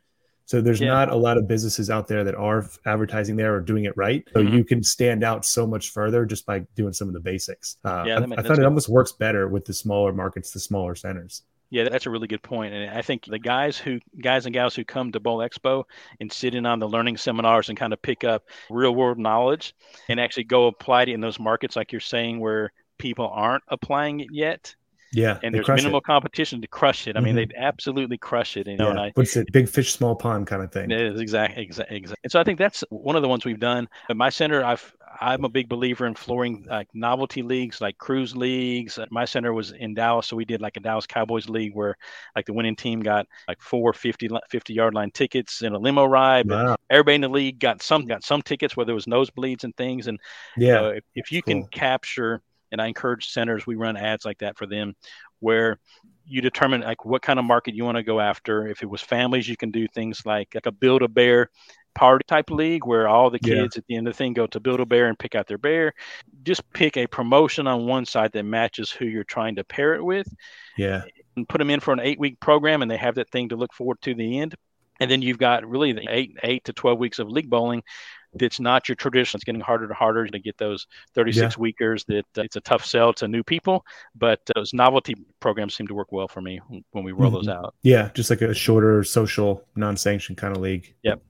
[0.48, 0.88] So there's Yeah.
[0.88, 4.26] not a lot of businesses out there that are advertising there or doing it right.
[4.32, 4.52] So Mhm.
[4.54, 7.76] you can stand out so much further just by doing some of the basics.
[7.84, 10.94] Uh, Yeah, I, I found it almost works better with the smaller markets, the smaller
[10.94, 11.42] centers.
[11.68, 12.72] Yeah, that's a really good point.
[12.72, 15.84] And I think the guys who guys and gals who come to Bowl Expo
[16.18, 19.74] and sit in on the learning seminars and kind of pick up real world knowledge
[20.08, 24.20] and actually go apply it in those markets like you're saying where people aren't applying
[24.20, 24.74] it yet
[25.12, 26.04] Yeah, and there's minimal it.
[26.04, 27.16] competition to crush it.
[27.16, 27.48] I mean, Mhm.
[27.50, 28.90] they absolutely crush it, you know, Yeah.
[28.90, 29.50] and I What's it?
[29.52, 30.90] Big fish, small pond kind of thing.
[30.90, 32.20] it is exactly, exactly, exactly.
[32.24, 33.88] And so I think that's one of the ones we've done.
[34.10, 38.36] At my center, I've I'm a big believer in flooring like novelty leagues, like cruise
[38.36, 38.98] leagues.
[39.10, 41.96] My center was in Dallas, so we did like a Dallas Cowboys league where
[42.36, 46.04] like the winning team got like four 50, 50 yard line tickets and a limo
[46.04, 46.46] ride.
[46.46, 46.76] But Wow.
[46.90, 50.06] everybody in the league got some got some tickets, whether it was nosebleeds and things.
[50.06, 50.20] And
[50.58, 50.80] Yeah.
[50.82, 54.58] uh, if, if you can capture, and I encourage centers, we run ads like that
[54.58, 54.94] for them,
[55.40, 55.78] where
[56.26, 58.66] you determine like what kind of market you want to go after.
[58.66, 61.50] If it was families, you can do things like like a build a bear
[61.94, 63.54] party type league where all the Yeah.
[63.54, 65.46] kids at the end of the thing go to build a bear and pick out
[65.46, 65.94] their bear.
[66.44, 70.04] Just pick a promotion on one side that matches who you're trying to pair it
[70.04, 70.28] with
[70.76, 71.02] Yeah.
[71.36, 73.56] and put them in for an eight week program and they have that thing to
[73.56, 74.54] look forward to the end.
[75.00, 77.82] And then you've got really the eight eight to twelve weeks of league bowling.
[78.34, 79.38] That's not your tradition.
[79.38, 82.04] It's getting harder and harder to get those 36 weekers.
[82.04, 85.94] That uh, it's a tough sell to new people, but those novelty programs seem to
[85.94, 86.60] work well for me
[86.92, 87.74] when we roll those out.
[87.82, 90.94] Yeah, just like a shorter social, non-sanctioned kind of league.
[91.02, 91.22] Yep.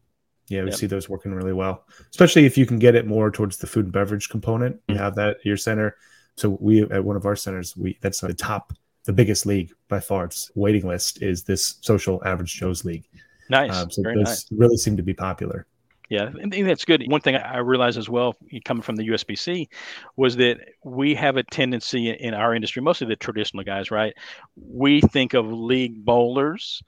[0.49, 0.79] Yeah, we Yep.
[0.79, 3.85] see those working really well, especially if you can get it more towards the food
[3.87, 4.81] and beverage component.
[4.89, 4.99] You Mhm.
[4.99, 5.97] have that at your center.
[6.37, 8.73] So we at one of our centers, we that's the top,
[9.05, 10.25] the biggest league by far.
[10.25, 13.07] Its waiting list is this social average Joe's league.
[13.51, 14.47] Nice, Um, so very those nice.
[14.53, 15.67] really seem to be popular.
[16.09, 17.05] Yeah, I think that's good.
[17.07, 19.68] One thing I realized as well, coming from the USBC,
[20.16, 24.14] was that we have a tendency in our industry, mostly the traditional guys, right?
[24.57, 26.83] We think of league bowlers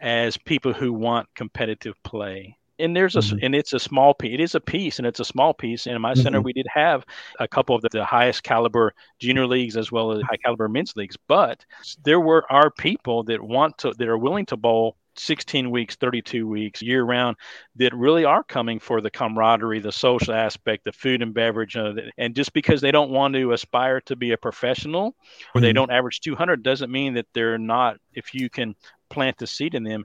[0.00, 2.58] as people who want competitive play.
[2.80, 3.38] And there's a Mhm.
[3.42, 4.34] and it's a small piece.
[4.34, 5.86] It is a piece, and it's a small piece.
[5.86, 6.44] And in my center, Mhm.
[6.44, 7.06] we did have
[7.38, 10.96] a couple of the, the highest caliber junior leagues as well as high caliber men's
[10.96, 11.16] leagues.
[11.28, 11.64] But
[12.04, 16.46] there were our people that want to that are willing to bowl 16 weeks, 32
[16.46, 17.36] weeks, year round
[17.76, 21.92] that really are coming for the camaraderie, the social aspect, the food and beverage, uh,
[22.18, 25.14] and just because they don't want to aspire to be a professional
[25.54, 25.74] or they Mhm.
[25.74, 27.98] don't average 200 doesn't mean that they're not.
[28.12, 28.74] If you can
[29.08, 30.04] plant the seed in them,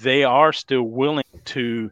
[0.00, 1.90] they are still willing to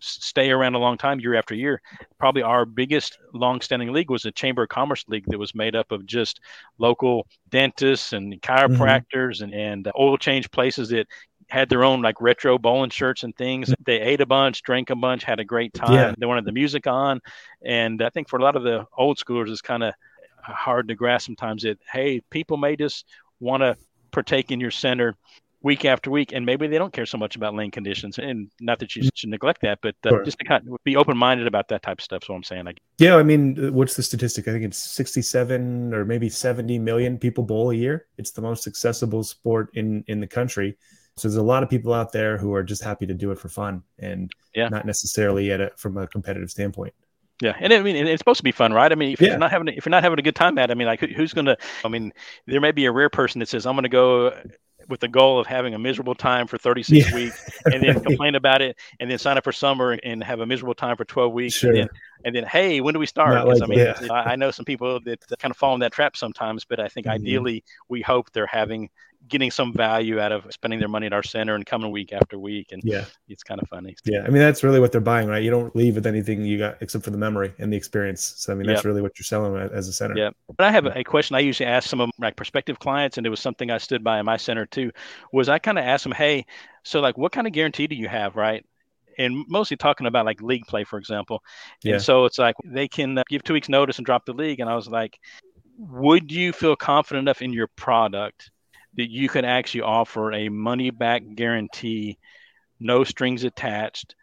[0.00, 1.80] stay around a long time year after year.
[2.18, 5.90] Probably our biggest long-standing league was the Chamber of Commerce League that was made up
[5.92, 6.40] of just
[6.78, 9.52] local dentists and chiropractors mm-hmm.
[9.52, 9.54] and,
[9.86, 11.06] and oil change places that
[11.48, 13.70] had their own like retro bowling shirts and things.
[13.70, 13.82] Mm-hmm.
[13.86, 15.92] They ate a bunch, drank a bunch, had a great time.
[15.92, 16.14] Yeah.
[16.16, 17.20] They wanted the music on.
[17.62, 19.94] And I think for a lot of the old schoolers, it's kind of
[20.42, 23.06] hard to grasp sometimes that, hey, people may just
[23.40, 23.76] want to
[24.10, 25.16] partake in your center
[25.62, 28.18] week after week, and maybe they don't care so much about lane conditions.
[28.18, 29.08] And not that you mm-hmm.
[29.14, 30.24] should neglect that, but uh, sure.
[30.24, 32.24] just to kind of be open minded about that type of stuff.
[32.24, 34.46] So I'm saying, like, yeah, I mean, what's the statistic?
[34.46, 38.06] I think it's 67 or maybe 70 million people bowl a year.
[38.18, 40.76] It's the most accessible sport in in the country.
[41.18, 43.38] So there's a lot of people out there who are just happy to do it
[43.38, 44.68] for fun and yeah.
[44.68, 46.94] not necessarily at a, from a competitive standpoint.
[47.40, 48.90] Yeah, and I mean it's supposed to be fun, right?
[48.90, 49.28] I mean, if yeah.
[49.28, 51.00] you're not having if you're not having a good time at, it, I mean, like
[51.00, 51.56] who's going to?
[51.84, 52.12] I mean,
[52.46, 54.32] there may be a rare person that says, "I'm going to go
[54.88, 57.14] with the goal of having a miserable time for 36 yeah.
[57.14, 60.46] weeks and then complain about it and then sign up for summer and have a
[60.46, 61.70] miserable time for 12 weeks sure.
[61.70, 61.88] and, then,
[62.24, 63.98] and then hey when do we start like, i mean yeah.
[64.10, 66.88] I, I, know some people that kind of fall in that trap sometimes but i
[66.88, 67.14] think mm-hmm.
[67.14, 68.88] ideally we hope they're having
[69.28, 72.38] getting some value out of spending their money at our center and coming week after
[72.38, 72.72] week.
[72.72, 73.94] And yeah, it's kind of funny.
[74.04, 74.22] Yeah.
[74.22, 75.42] I mean, that's really what they're buying, right?
[75.42, 78.34] You don't leave with anything you got except for the memory and the experience.
[78.36, 78.84] So, I mean, that's yep.
[78.84, 80.16] really what you're selling as a center.
[80.16, 80.30] Yeah.
[80.56, 83.30] But I have a question I usually ask some of my prospective clients, and it
[83.30, 84.90] was something I stood by in my center too,
[85.32, 86.46] was I kind of asked them, hey,
[86.84, 88.64] so like, what kind of guarantee do you have, right?
[89.18, 91.42] and mostly talking about like league play, for example.
[91.82, 91.94] Yeah.
[91.94, 94.60] And so it's like they can uh, give two weeks notice and drop the league.
[94.60, 95.18] And I was like,
[95.78, 98.50] would you feel confident enough in your product
[98.98, 102.18] that you can actually offer a money back guarantee,
[102.78, 104.14] no strings attached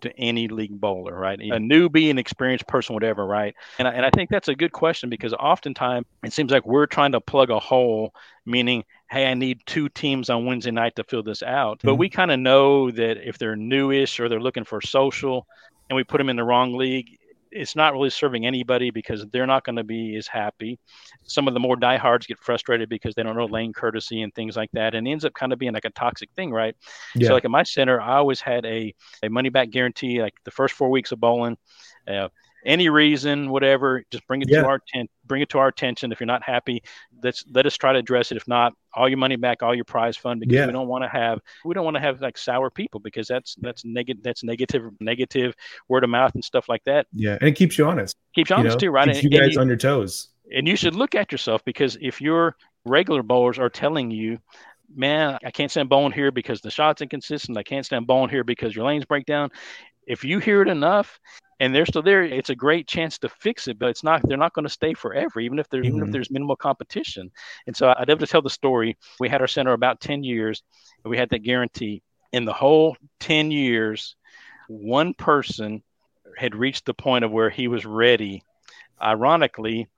[0.00, 1.38] to any league bowler, right?
[1.38, 3.54] A newbie, an experienced person, whatever, right?
[3.78, 6.86] And I, and I think that's a good question because oftentimes it seems like we're
[6.86, 8.14] trying to plug a hole,
[8.44, 11.78] meaning, hey, I need two teams on Wednesday night to fill this out.
[11.78, 11.88] Mm-hmm.
[11.88, 15.46] But we kind of know that if they're newish or they're looking for social
[15.88, 17.18] and we put them in the wrong league,
[17.52, 20.78] it's not really serving anybody because they're not going to be as happy.
[21.24, 24.56] Some of the more diehards get frustrated because they don't know lane courtesy and things
[24.56, 26.74] like that, and ends up kind of being like a toxic thing, right?
[27.14, 27.28] Yeah.
[27.28, 30.50] So, like at my center, I always had a a money back guarantee, like the
[30.50, 31.56] first four weeks of bowling.
[32.08, 32.28] Uh,
[32.64, 34.62] any reason, whatever, just bring it yeah.
[34.62, 36.12] to our tent, bring it to our attention.
[36.12, 36.82] If you're not happy,
[37.22, 38.36] let's let us try to address it.
[38.36, 40.66] If not, all your money back, all your prize fund, because yeah.
[40.66, 43.56] we don't want to have we don't want to have like sour people because that's
[43.60, 45.54] that's negative that's negative negative
[45.88, 47.06] word of mouth and stuff like that.
[47.12, 48.16] Yeah, and it keeps you honest.
[48.34, 48.86] Keeps you honest know?
[48.86, 49.06] too, right?
[49.06, 50.28] Keeps and, you guys you, on your toes.
[50.54, 54.38] And you should look at yourself because if your regular bowlers are telling you
[54.94, 57.56] man, I can't stand bowling here because the shot's inconsistent.
[57.56, 59.50] I can't stand bowling here because your lanes break down.
[60.06, 61.20] If you hear it enough,
[61.60, 63.78] and they're still there, it's a great chance to fix it.
[63.78, 65.88] But it's not; they're not going to stay forever, even if there's mm-hmm.
[65.88, 66.12] even if mm-hmm.
[66.12, 67.30] there's minimal competition.
[67.66, 68.96] And so I'd love to tell the story.
[69.20, 70.62] We had our center about ten years,
[71.04, 72.02] and we had that guarantee.
[72.32, 74.16] In the whole ten years,
[74.68, 75.82] one person
[76.36, 78.42] had reached the point of where he was ready.
[79.00, 79.88] Ironically,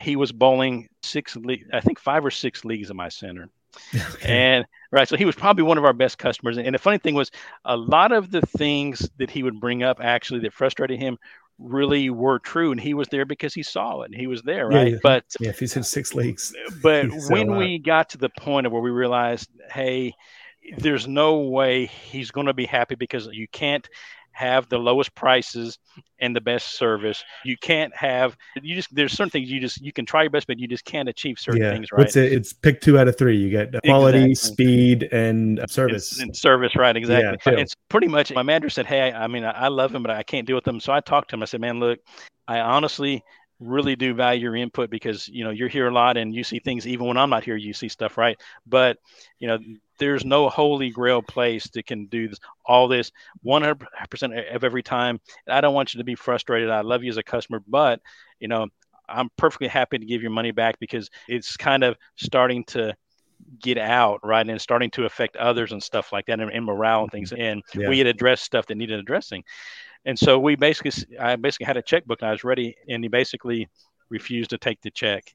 [0.00, 3.48] he was bowling six, le- I think five or six leagues in my center.
[4.14, 4.54] Okay.
[4.54, 6.58] And right, so he was probably one of our best customers.
[6.58, 7.30] And the funny thing was,
[7.64, 11.18] a lot of the things that he would bring up actually that frustrated him
[11.58, 14.66] really were true, and he was there because he saw it, and he was there,
[14.68, 14.92] right?
[14.92, 16.52] Yeah, but yeah, if he's in six leagues.
[16.82, 20.14] But when we got to the point of where we realized, hey,
[20.78, 23.88] there's no way he's going to be happy because you can't
[24.34, 25.78] have the lowest prices
[26.20, 27.24] and the best service.
[27.44, 30.46] You can't have you just there's certain things you just you can try your best,
[30.46, 31.72] but you just can't achieve certain yeah.
[31.72, 32.06] things, right?
[32.06, 33.36] It's, a, it's pick two out of three.
[33.36, 34.34] You get quality, exactly.
[34.34, 36.20] speed, and service.
[36.20, 36.96] And, service, right?
[36.96, 37.52] Exactly.
[37.52, 38.32] Yeah, it's pretty much.
[38.32, 40.56] My manager said, "Hey, I, I mean, I, I love him, but I can't deal
[40.56, 41.42] with them." So I talked to him.
[41.42, 42.00] I said, "Man, look,
[42.48, 43.22] I honestly
[43.60, 46.58] really do value your input because you know you're here a lot and you see
[46.58, 48.98] things even when I'm not here you see stuff right but
[49.38, 49.58] you know
[49.98, 53.12] there's no holy grail place that can do this, all this
[53.44, 55.20] 100% of every time.
[55.48, 56.70] I don't want you to be frustrated.
[56.70, 58.00] I love you as a customer but
[58.40, 58.68] you know
[59.08, 62.96] I'm perfectly happy to give your money back because it's kind of starting to
[63.60, 67.02] get out right and starting to affect others and stuff like that and, and morale
[67.02, 67.30] and things.
[67.30, 67.42] Mm-hmm.
[67.42, 67.88] And yeah.
[67.88, 69.44] we had addressed stuff that needed addressing.
[70.04, 73.08] And so we basically, I basically had a checkbook and I was ready, and he
[73.08, 73.68] basically
[74.10, 75.34] refused to take the check.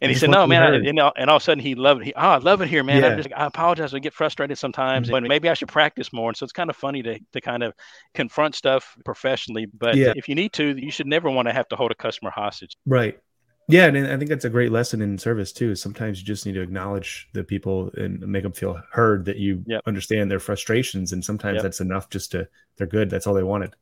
[0.00, 2.02] And he said, "No, man," I, and, all, and all of a sudden he loved
[2.02, 2.06] it.
[2.06, 3.02] He, oh, I love it here, man.
[3.02, 3.12] Yeah.
[3.12, 3.92] I, just, I apologize.
[3.92, 6.30] I get frustrated sometimes, but maybe I should practice more.
[6.30, 7.74] And so it's kind of funny to, to kind of
[8.14, 9.66] confront stuff professionally.
[9.66, 10.12] But yeah.
[10.14, 12.76] if you need to, you should never want to have to hold a customer hostage.
[12.86, 13.18] Right.
[13.66, 15.74] Yeah, and I think that's a great lesson in service too.
[15.74, 19.64] Sometimes you just need to acknowledge the people and make them feel heard that you
[19.66, 19.80] yep.
[19.86, 21.62] understand their frustrations, and sometimes yep.
[21.62, 23.08] that's enough just to they're good.
[23.08, 23.74] That's all they wanted.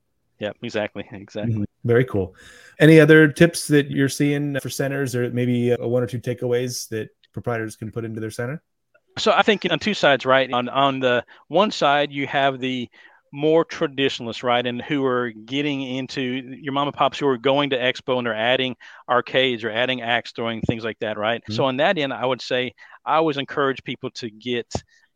[0.43, 1.55] Yeah, exactly, exactly.
[1.55, 1.65] Mm-hmm.
[1.85, 2.35] Very cool.
[2.81, 6.89] Any other tips that you're seeing for centers, or maybe uh, one or two takeaways
[6.89, 8.61] that proprietors can put into their center?
[9.19, 10.53] So I think on two sides, right?
[10.53, 12.89] On on the one side, you have the
[13.33, 16.21] more traditionalists, right, and who are getting into
[16.61, 18.75] your mom and pops who are going to expo and they're adding
[19.09, 21.41] arcades or adding axe throwing things like that, right?
[21.43, 21.55] Mm-hmm.
[21.55, 22.75] So on that end, I would say
[23.07, 24.71] I always encourage people to get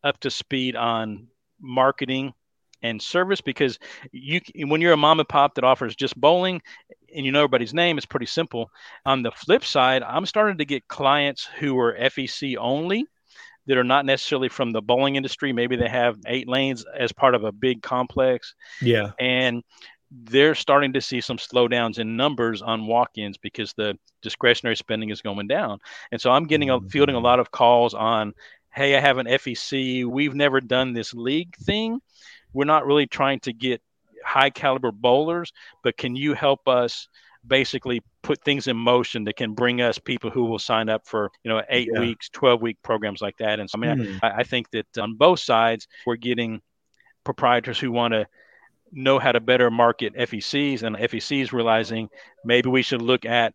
[0.05, 1.27] up to speed on
[1.59, 2.33] marketing
[2.81, 3.79] and service because
[4.11, 6.61] you when you're a mom and pop that offers just bowling
[7.15, 8.69] and you know everybody's name it's pretty simple.
[9.05, 13.05] On the flip side i'm starting to get clients who are fec only
[13.67, 15.51] that are not necessarily from the bowling industry.
[15.51, 18.55] Maybe they have eight lanes as part of a big complex.
[18.81, 19.11] Yeah.
[19.19, 19.61] And
[20.09, 25.21] they're starting to see some slowdowns in numbers on walk-ins because the discretionary spending is
[25.21, 25.79] going down.
[26.11, 26.87] And so i'm getting a, mm-hmm.
[26.87, 28.33] fielding a lot of calls on
[28.73, 31.99] hey i have an fec we've never done this league thing
[32.53, 33.81] we're not really trying to get
[34.23, 35.51] high caliber bowlers,
[35.83, 37.07] but can you help us
[37.45, 41.31] basically put things in motion that can bring us people who will sign up for
[41.43, 41.99] you know eight yeah.
[41.99, 43.59] weeks, twelve week programs like that?
[43.59, 44.19] And so I mean, mm.
[44.21, 46.61] I, I think that on both sides we're getting
[47.23, 48.27] proprietors who want to
[48.91, 52.09] know how to better market FECs, and FECs realizing
[52.43, 53.53] maybe we should look at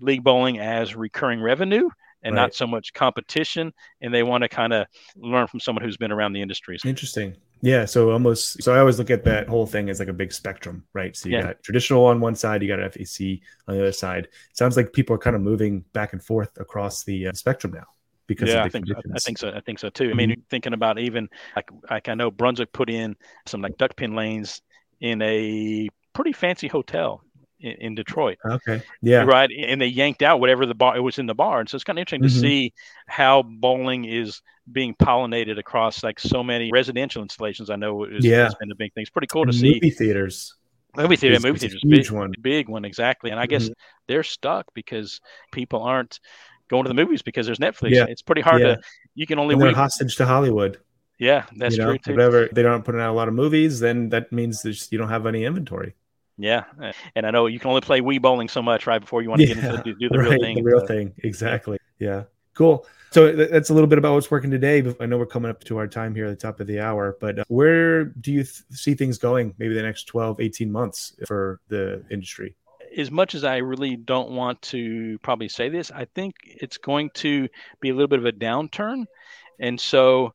[0.00, 1.88] league bowling as recurring revenue
[2.22, 2.42] and right.
[2.42, 3.72] not so much competition.
[4.00, 6.78] And they want to kind of learn from someone who's been around the industry.
[6.84, 7.36] Interesting.
[7.62, 7.84] Yeah.
[7.84, 10.84] So almost, so I always look at that whole thing as like a big spectrum,
[10.92, 11.16] right?
[11.16, 11.42] So you yeah.
[11.42, 14.24] got traditional on one side, you got FEC on the other side.
[14.24, 17.72] It sounds like people are kind of moving back and forth across the uh, spectrum
[17.72, 17.86] now.
[18.26, 18.94] Because yeah, I think so.
[19.14, 19.52] I think so.
[19.54, 20.04] I think so too.
[20.04, 20.12] Mm-hmm.
[20.12, 20.40] I mean, mm-hmm.
[20.50, 24.62] thinking about even like like I know Brunswick put in some like duck pin lanes
[25.00, 27.22] in a pretty fancy hotel
[27.62, 28.38] in, in, Detroit.
[28.44, 28.82] Okay.
[29.00, 29.22] Yeah.
[29.22, 29.50] Right.
[29.50, 31.60] And they yanked out whatever the bar it was in the bar.
[31.60, 32.34] And so it's kind of interesting mm-hmm.
[32.34, 32.72] to see
[33.06, 37.70] how bowling is being pollinated across like so many residential installations.
[37.70, 38.44] I know is, yeah.
[38.44, 39.02] has been a big thing.
[39.02, 39.74] It's pretty cool to see.
[39.74, 40.54] Movie theaters.
[40.94, 43.30] Movie theater, movie theaters, huge big, one, big one, exactly.
[43.30, 43.72] And I guess mm-hmm.
[44.08, 46.20] they're stuck because people aren't
[46.68, 47.92] going to the movies because there's Netflix.
[47.92, 48.04] Yeah.
[48.10, 48.74] It's pretty hard yeah.
[48.74, 48.82] to.
[49.14, 49.54] You can only.
[49.54, 50.78] And they're hostage to Hollywood.
[51.18, 52.12] Yeah, that's you know, true too.
[52.12, 55.24] Whatever they don't put out a lot of movies, then that means you don't have
[55.24, 55.94] any inventory.
[56.42, 56.64] Yeah,
[57.14, 59.42] and I know you can only play Wii bowling so much right before you want
[59.42, 60.56] to yeah, get into do, do the right, real thing.
[60.56, 60.86] The real so.
[60.86, 61.78] thing, exactly.
[62.00, 62.24] Yeah,
[62.54, 62.84] cool.
[63.12, 64.82] So that's a little bit about what's working today.
[64.98, 67.16] I know we're coming up to our time here at the top of the hour,
[67.20, 71.14] but uh, where do you th- see things going maybe the next 12, 18 months
[71.26, 72.56] for the industry?
[72.96, 77.10] As much as I really don't want to probably say this, I think it's going
[77.16, 77.48] to
[77.80, 79.04] be a little bit of a downturn.
[79.60, 80.32] And so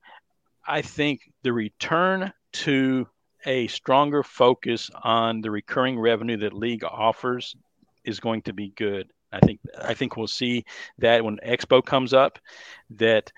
[0.68, 3.08] I think the return to
[3.46, 7.56] a stronger focus on the recurring revenue that league offers
[8.04, 9.12] is going to be good.
[9.32, 10.64] I think I think we'll see
[11.00, 12.40] that when Expo comes up,
[12.92, 13.32] that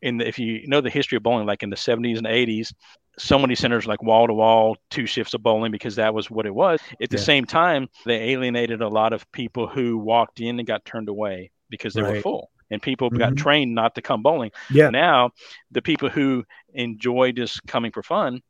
[0.00, 2.72] in the, if you know the history of bowling, like in the 70s and 80s,
[3.18, 6.46] so many centers like wall to wall, two shifts of bowling because that was what
[6.46, 6.80] it was.
[7.00, 7.22] At the yeah.
[7.22, 11.50] same time, they alienated a lot of people who walked in and got turned away
[11.68, 12.14] because they right.
[12.14, 13.18] were full and people mm-hmm.
[13.18, 14.50] got trained not to come bowling.
[14.70, 14.90] Yeah.
[14.90, 15.30] Now,
[15.70, 18.42] the people who enjoy just coming for fun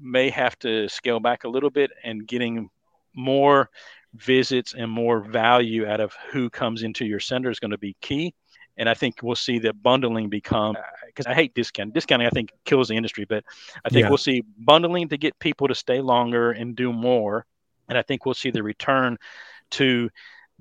[0.00, 2.70] may have to scale back a little bit and getting
[3.14, 3.70] more
[4.14, 7.96] visits and more value out of who comes into your center is going to be
[8.00, 8.34] key.
[8.76, 11.92] And I think we'll see that bundling become because I hate discounting.
[11.92, 13.44] Discounting I think kills the industry, but
[13.84, 14.08] I think yeah.
[14.08, 17.44] we'll see bundling to get people to stay longer and do more.
[17.88, 19.18] And I think we'll see the return
[19.72, 20.08] to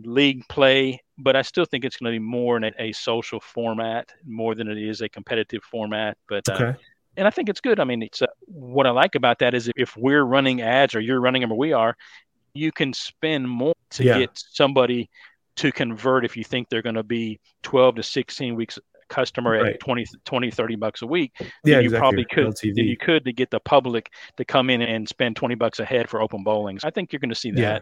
[0.04, 3.39] league play, but I still think it's going to be more in a, a social
[3.39, 6.17] format more than it is a competitive format.
[6.28, 6.65] But uh, okay.
[6.65, 6.73] uh,
[7.19, 7.82] and I think it's good.
[7.82, 11.01] I mean, it's uh, what I like about that is if we're running ads or
[11.01, 11.97] you're running them or we are,
[12.53, 14.19] you can spend more to yeah.
[14.19, 15.10] get somebody
[15.58, 18.79] to convert if you think they're going to be 12 to 16 weeks
[19.10, 19.73] customer right.
[19.73, 21.34] at 20, 20, 30 bucks a week.
[21.65, 21.99] Yeah, you exactly.
[21.99, 25.79] probably could, you could to get the public to come in and spend 20 bucks
[25.79, 26.79] a head for open bowling.
[26.84, 27.60] I think you're going to see that.
[27.60, 27.79] Yeah.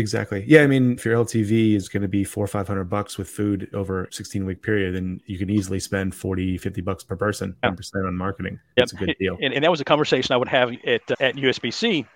[0.00, 0.44] Exactly.
[0.46, 0.62] Yeah.
[0.62, 3.68] I mean, if your LTV is going to be four or 500 bucks with food
[3.74, 7.54] over a 16 week period, then you can easily spend 40, 50 bucks per person,
[7.62, 7.70] yeah.
[7.70, 8.58] 10% on marketing.
[8.76, 9.36] That's a good deal.
[9.42, 12.06] And, and, that was a conversation I would have at, at USBC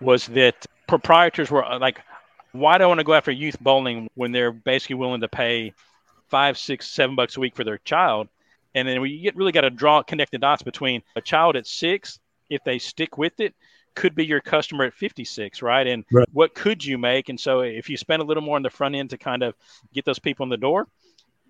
[0.00, 2.00] was that proprietors were uh, like,
[2.52, 5.72] why do I want to go after youth bowling when they're basically willing to pay
[6.28, 8.28] five, six, seven bucks a week for their child?
[8.74, 11.66] And then we get really got to draw connect the dots between a child at
[11.66, 13.54] six, if they stick with it,
[13.94, 15.86] could be your customer at 56, right?
[15.86, 16.28] And right.
[16.32, 17.28] what could you make?
[17.28, 19.54] And so if you spend a little more on the front end to kind of
[19.92, 20.88] get those people in the door,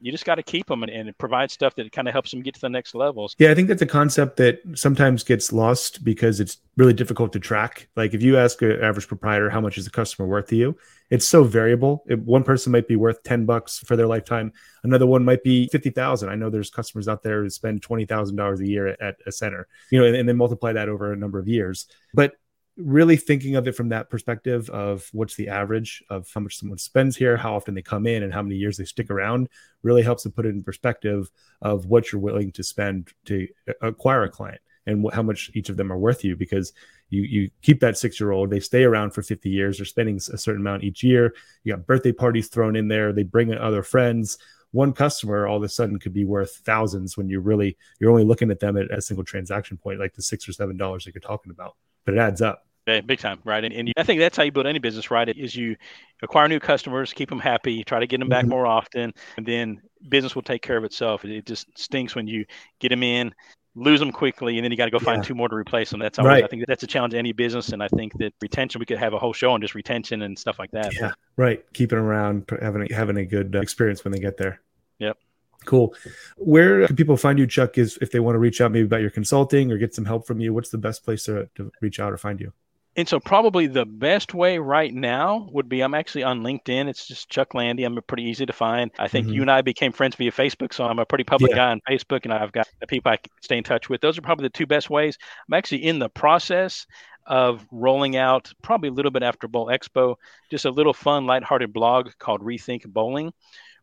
[0.03, 2.43] you just got to keep them and, and, provide stuff that kind of helps them
[2.43, 3.37] get to the next levels.
[3.39, 7.39] Yeah, I think that's a concept that sometimes gets lost because it's really difficult to
[7.39, 7.89] track.
[7.95, 10.77] Like if you ask an average proprietor how much is a customer worth to you,
[11.11, 12.03] it's so variable.
[12.09, 15.69] If one person might be worth 10 bucks for their lifetime, another one might be
[15.69, 16.29] 50,000.
[16.29, 19.69] I know there's customers out there who spend $20,000 a year at, at, a center,
[19.91, 21.87] you know, and, and then multiply that over a number of years.
[22.13, 22.35] But
[22.77, 26.79] really thinking of it from that perspective of what's the average of how much someone
[26.79, 29.49] spends here, how often they come in, and how many years they stick around
[29.83, 33.47] really helps to put it in perspective of what you're willing to spend to
[33.83, 36.73] acquire a client and how much each of them are worth you because
[37.11, 40.17] you you keep that six year old they stay around for 50 years they're spending
[40.17, 43.59] a certain amount each year you got birthday parties thrown in there they bring in
[43.59, 44.39] other friends.
[44.73, 48.25] One customer all of a sudden could be worth thousands when you really you're only
[48.25, 51.15] looking at them at a single transaction point like the six or seven dollars that
[51.15, 53.63] you're talking about but it adds up yeah, big time, right?
[53.65, 55.29] And, and, I think that's how you build any business, right?
[55.29, 55.77] Is you
[56.23, 58.51] acquire new customers, keep them happy, try to get them back mm-hmm.
[58.51, 61.25] more often, and then business will take care of itself.
[61.25, 62.45] It just stinks when you
[62.81, 63.33] get them in,
[63.77, 65.29] lose them quickly, and then you got to go find yeah.
[65.29, 66.01] two more to replace them.
[66.01, 66.45] That's always, right.
[66.45, 68.99] I think that's a challenge to any business, and I think that retention we could
[68.99, 70.93] have a whole show on just retention and stuff like that.
[70.95, 71.65] Yeah, right.
[71.75, 74.61] Keeping around, having having a good uh, experience when they get there.
[74.99, 75.19] Yep.
[75.65, 75.95] Cool.
[76.37, 77.79] Where can people find you, Chuck?
[77.79, 80.27] Is if they want to reach out maybe about your consulting or get some help
[80.27, 82.53] from you, what's the best place to, to reach out or find you?
[82.95, 86.89] and so probably the best way right now would be I'm actually on LinkedIn.
[86.89, 87.81] It's just Chuck Lande.
[87.81, 88.91] I'm pretty easy to find.
[88.99, 89.35] I think mm-hmm.
[89.35, 91.57] you and I became friends via Facebook, so I'm a pretty public yeah.
[91.57, 94.03] guy on Facebook, and I've got the people I can stay in touch with.
[94.03, 95.17] Those are probably the two best ways.
[95.49, 96.87] I'm actually in the process
[97.27, 100.17] of rolling out probably a little bit after Bowl Expo,
[100.51, 103.33] just a little fun, lighthearted blog called Rethink Bowling,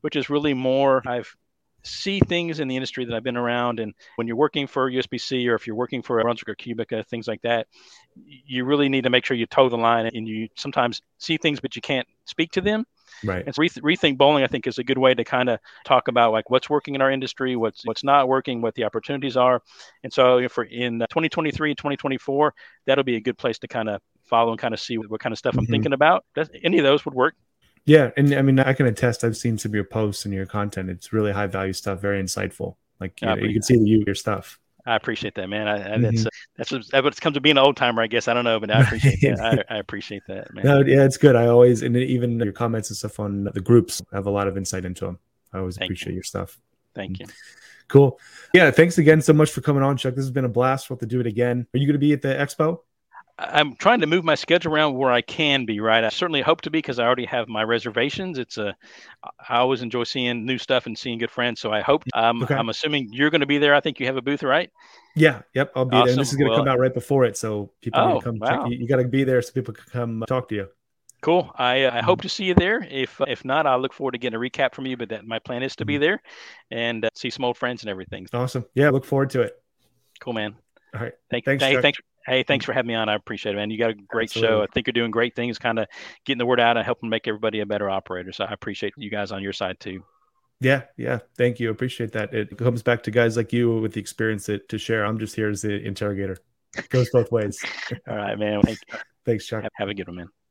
[0.02, 1.36] which is really more I've
[1.84, 3.80] see things in the industry that I've been around.
[3.80, 7.28] And when you're working for USBC or if you're working for Brunswick or Qubica, things
[7.28, 7.68] like that,
[8.26, 11.60] you really need to make sure you toe the line and you sometimes see things,
[11.60, 12.86] but you can't speak to them.
[13.24, 13.44] Right.
[13.46, 16.32] And so rethink bowling, I think, is a good way to kind of talk about
[16.32, 19.62] like what's working in our industry, what's what's not working, what the opportunities are.
[20.04, 22.54] And so for in 2023 2024,
[22.86, 25.20] that'll be a good place to kind of follow and kind of see what, what
[25.20, 25.74] kind of stuff I'm mm-hmm.
[25.74, 26.24] thinking about.
[26.64, 27.36] any of those would work.
[27.86, 29.24] Yeah, and I mean, I can attest.
[29.24, 30.90] I've seen some of your posts and your content.
[30.90, 32.76] It's really high value stuff, very insightful.
[33.00, 34.60] Like you, know, you can see the you your stuff.
[34.86, 35.68] I appreciate that, man.
[35.68, 36.02] I, I, mm-hmm.
[36.04, 38.28] That's uh, that's what, that's what comes to being an old timer, I guess.
[38.28, 39.66] I don't know, but I appreciate that.
[39.70, 40.66] I, I, appreciate that, man.
[40.66, 41.36] No, yeah, it's good.
[41.36, 44.58] I always and even your comments and stuff on the groups have a lot of
[44.58, 45.20] insight into them.
[45.54, 46.16] I always Thank appreciate you.
[46.16, 46.60] your stuff.
[46.96, 47.28] Thank you.
[47.88, 48.20] Cool.
[48.54, 50.16] Yeah, thanks again so much for coming on, Chuck.
[50.16, 50.90] This has been a blast.
[50.90, 51.68] We'll have to do it again.
[51.74, 52.80] Are you going to be at the expo?
[53.40, 55.80] I'm trying to move my schedule around where I can be.
[55.80, 58.38] Right, I certainly hope to be because I already have my reservations.
[58.38, 58.76] It's a,
[59.24, 61.60] I always enjoy seeing new stuff and seeing good friends.
[61.60, 62.04] So I hope.
[62.14, 62.56] Um, okay.
[62.56, 63.74] I'm assuming you're going to be there.
[63.74, 64.70] I think you have a booth, right?
[65.16, 65.42] Yeah.
[65.54, 65.72] Yep.
[65.76, 66.06] I'll be awesome.
[66.06, 66.12] there.
[66.14, 68.40] And this is going to well, come out right before it, so people oh, come
[68.40, 68.64] wow.
[68.64, 68.72] check.
[68.72, 70.68] You, you got to be there so people can come talk to you.
[71.22, 71.52] Cool.
[71.56, 72.86] I, uh, I hope to see you there.
[72.90, 74.98] If if not, I'll look forward to getting a recap from you.
[74.98, 76.02] But that my plan is to be mm-hmm.
[76.02, 76.22] there
[76.72, 78.28] and uh, see some old friends and everything.
[78.34, 78.66] Awesome.
[78.74, 78.90] Yeah.
[78.90, 79.62] Look forward to it.
[80.20, 80.56] Cool, man.
[80.94, 81.14] All right.
[81.30, 81.64] Thank, thanks.
[81.64, 82.00] Hey, thanks.
[82.26, 83.10] Hey, thanks for having me on.
[83.10, 83.72] I appreciate it, man.
[83.72, 84.58] You got a great Absolutely.
[84.58, 84.64] show.
[84.64, 85.88] I think you're doing great things, kind of
[86.26, 88.32] getting the word out and helping make everybody a better operator.
[88.32, 90.04] So I appreciate you guys on your side too.
[90.62, 91.20] Yeah, yeah.
[91.38, 91.70] Thank you.
[91.70, 92.34] Appreciate that.
[92.34, 95.06] It comes back to guys like you with the experience that, to share.
[95.06, 96.38] I'm just here as the interrogator.
[96.78, 97.60] It goes both ways.
[98.08, 98.62] All right, man.
[98.62, 98.80] Thank
[99.26, 99.64] Thanks, Chuck.
[99.64, 100.30] Have, have a good one, man.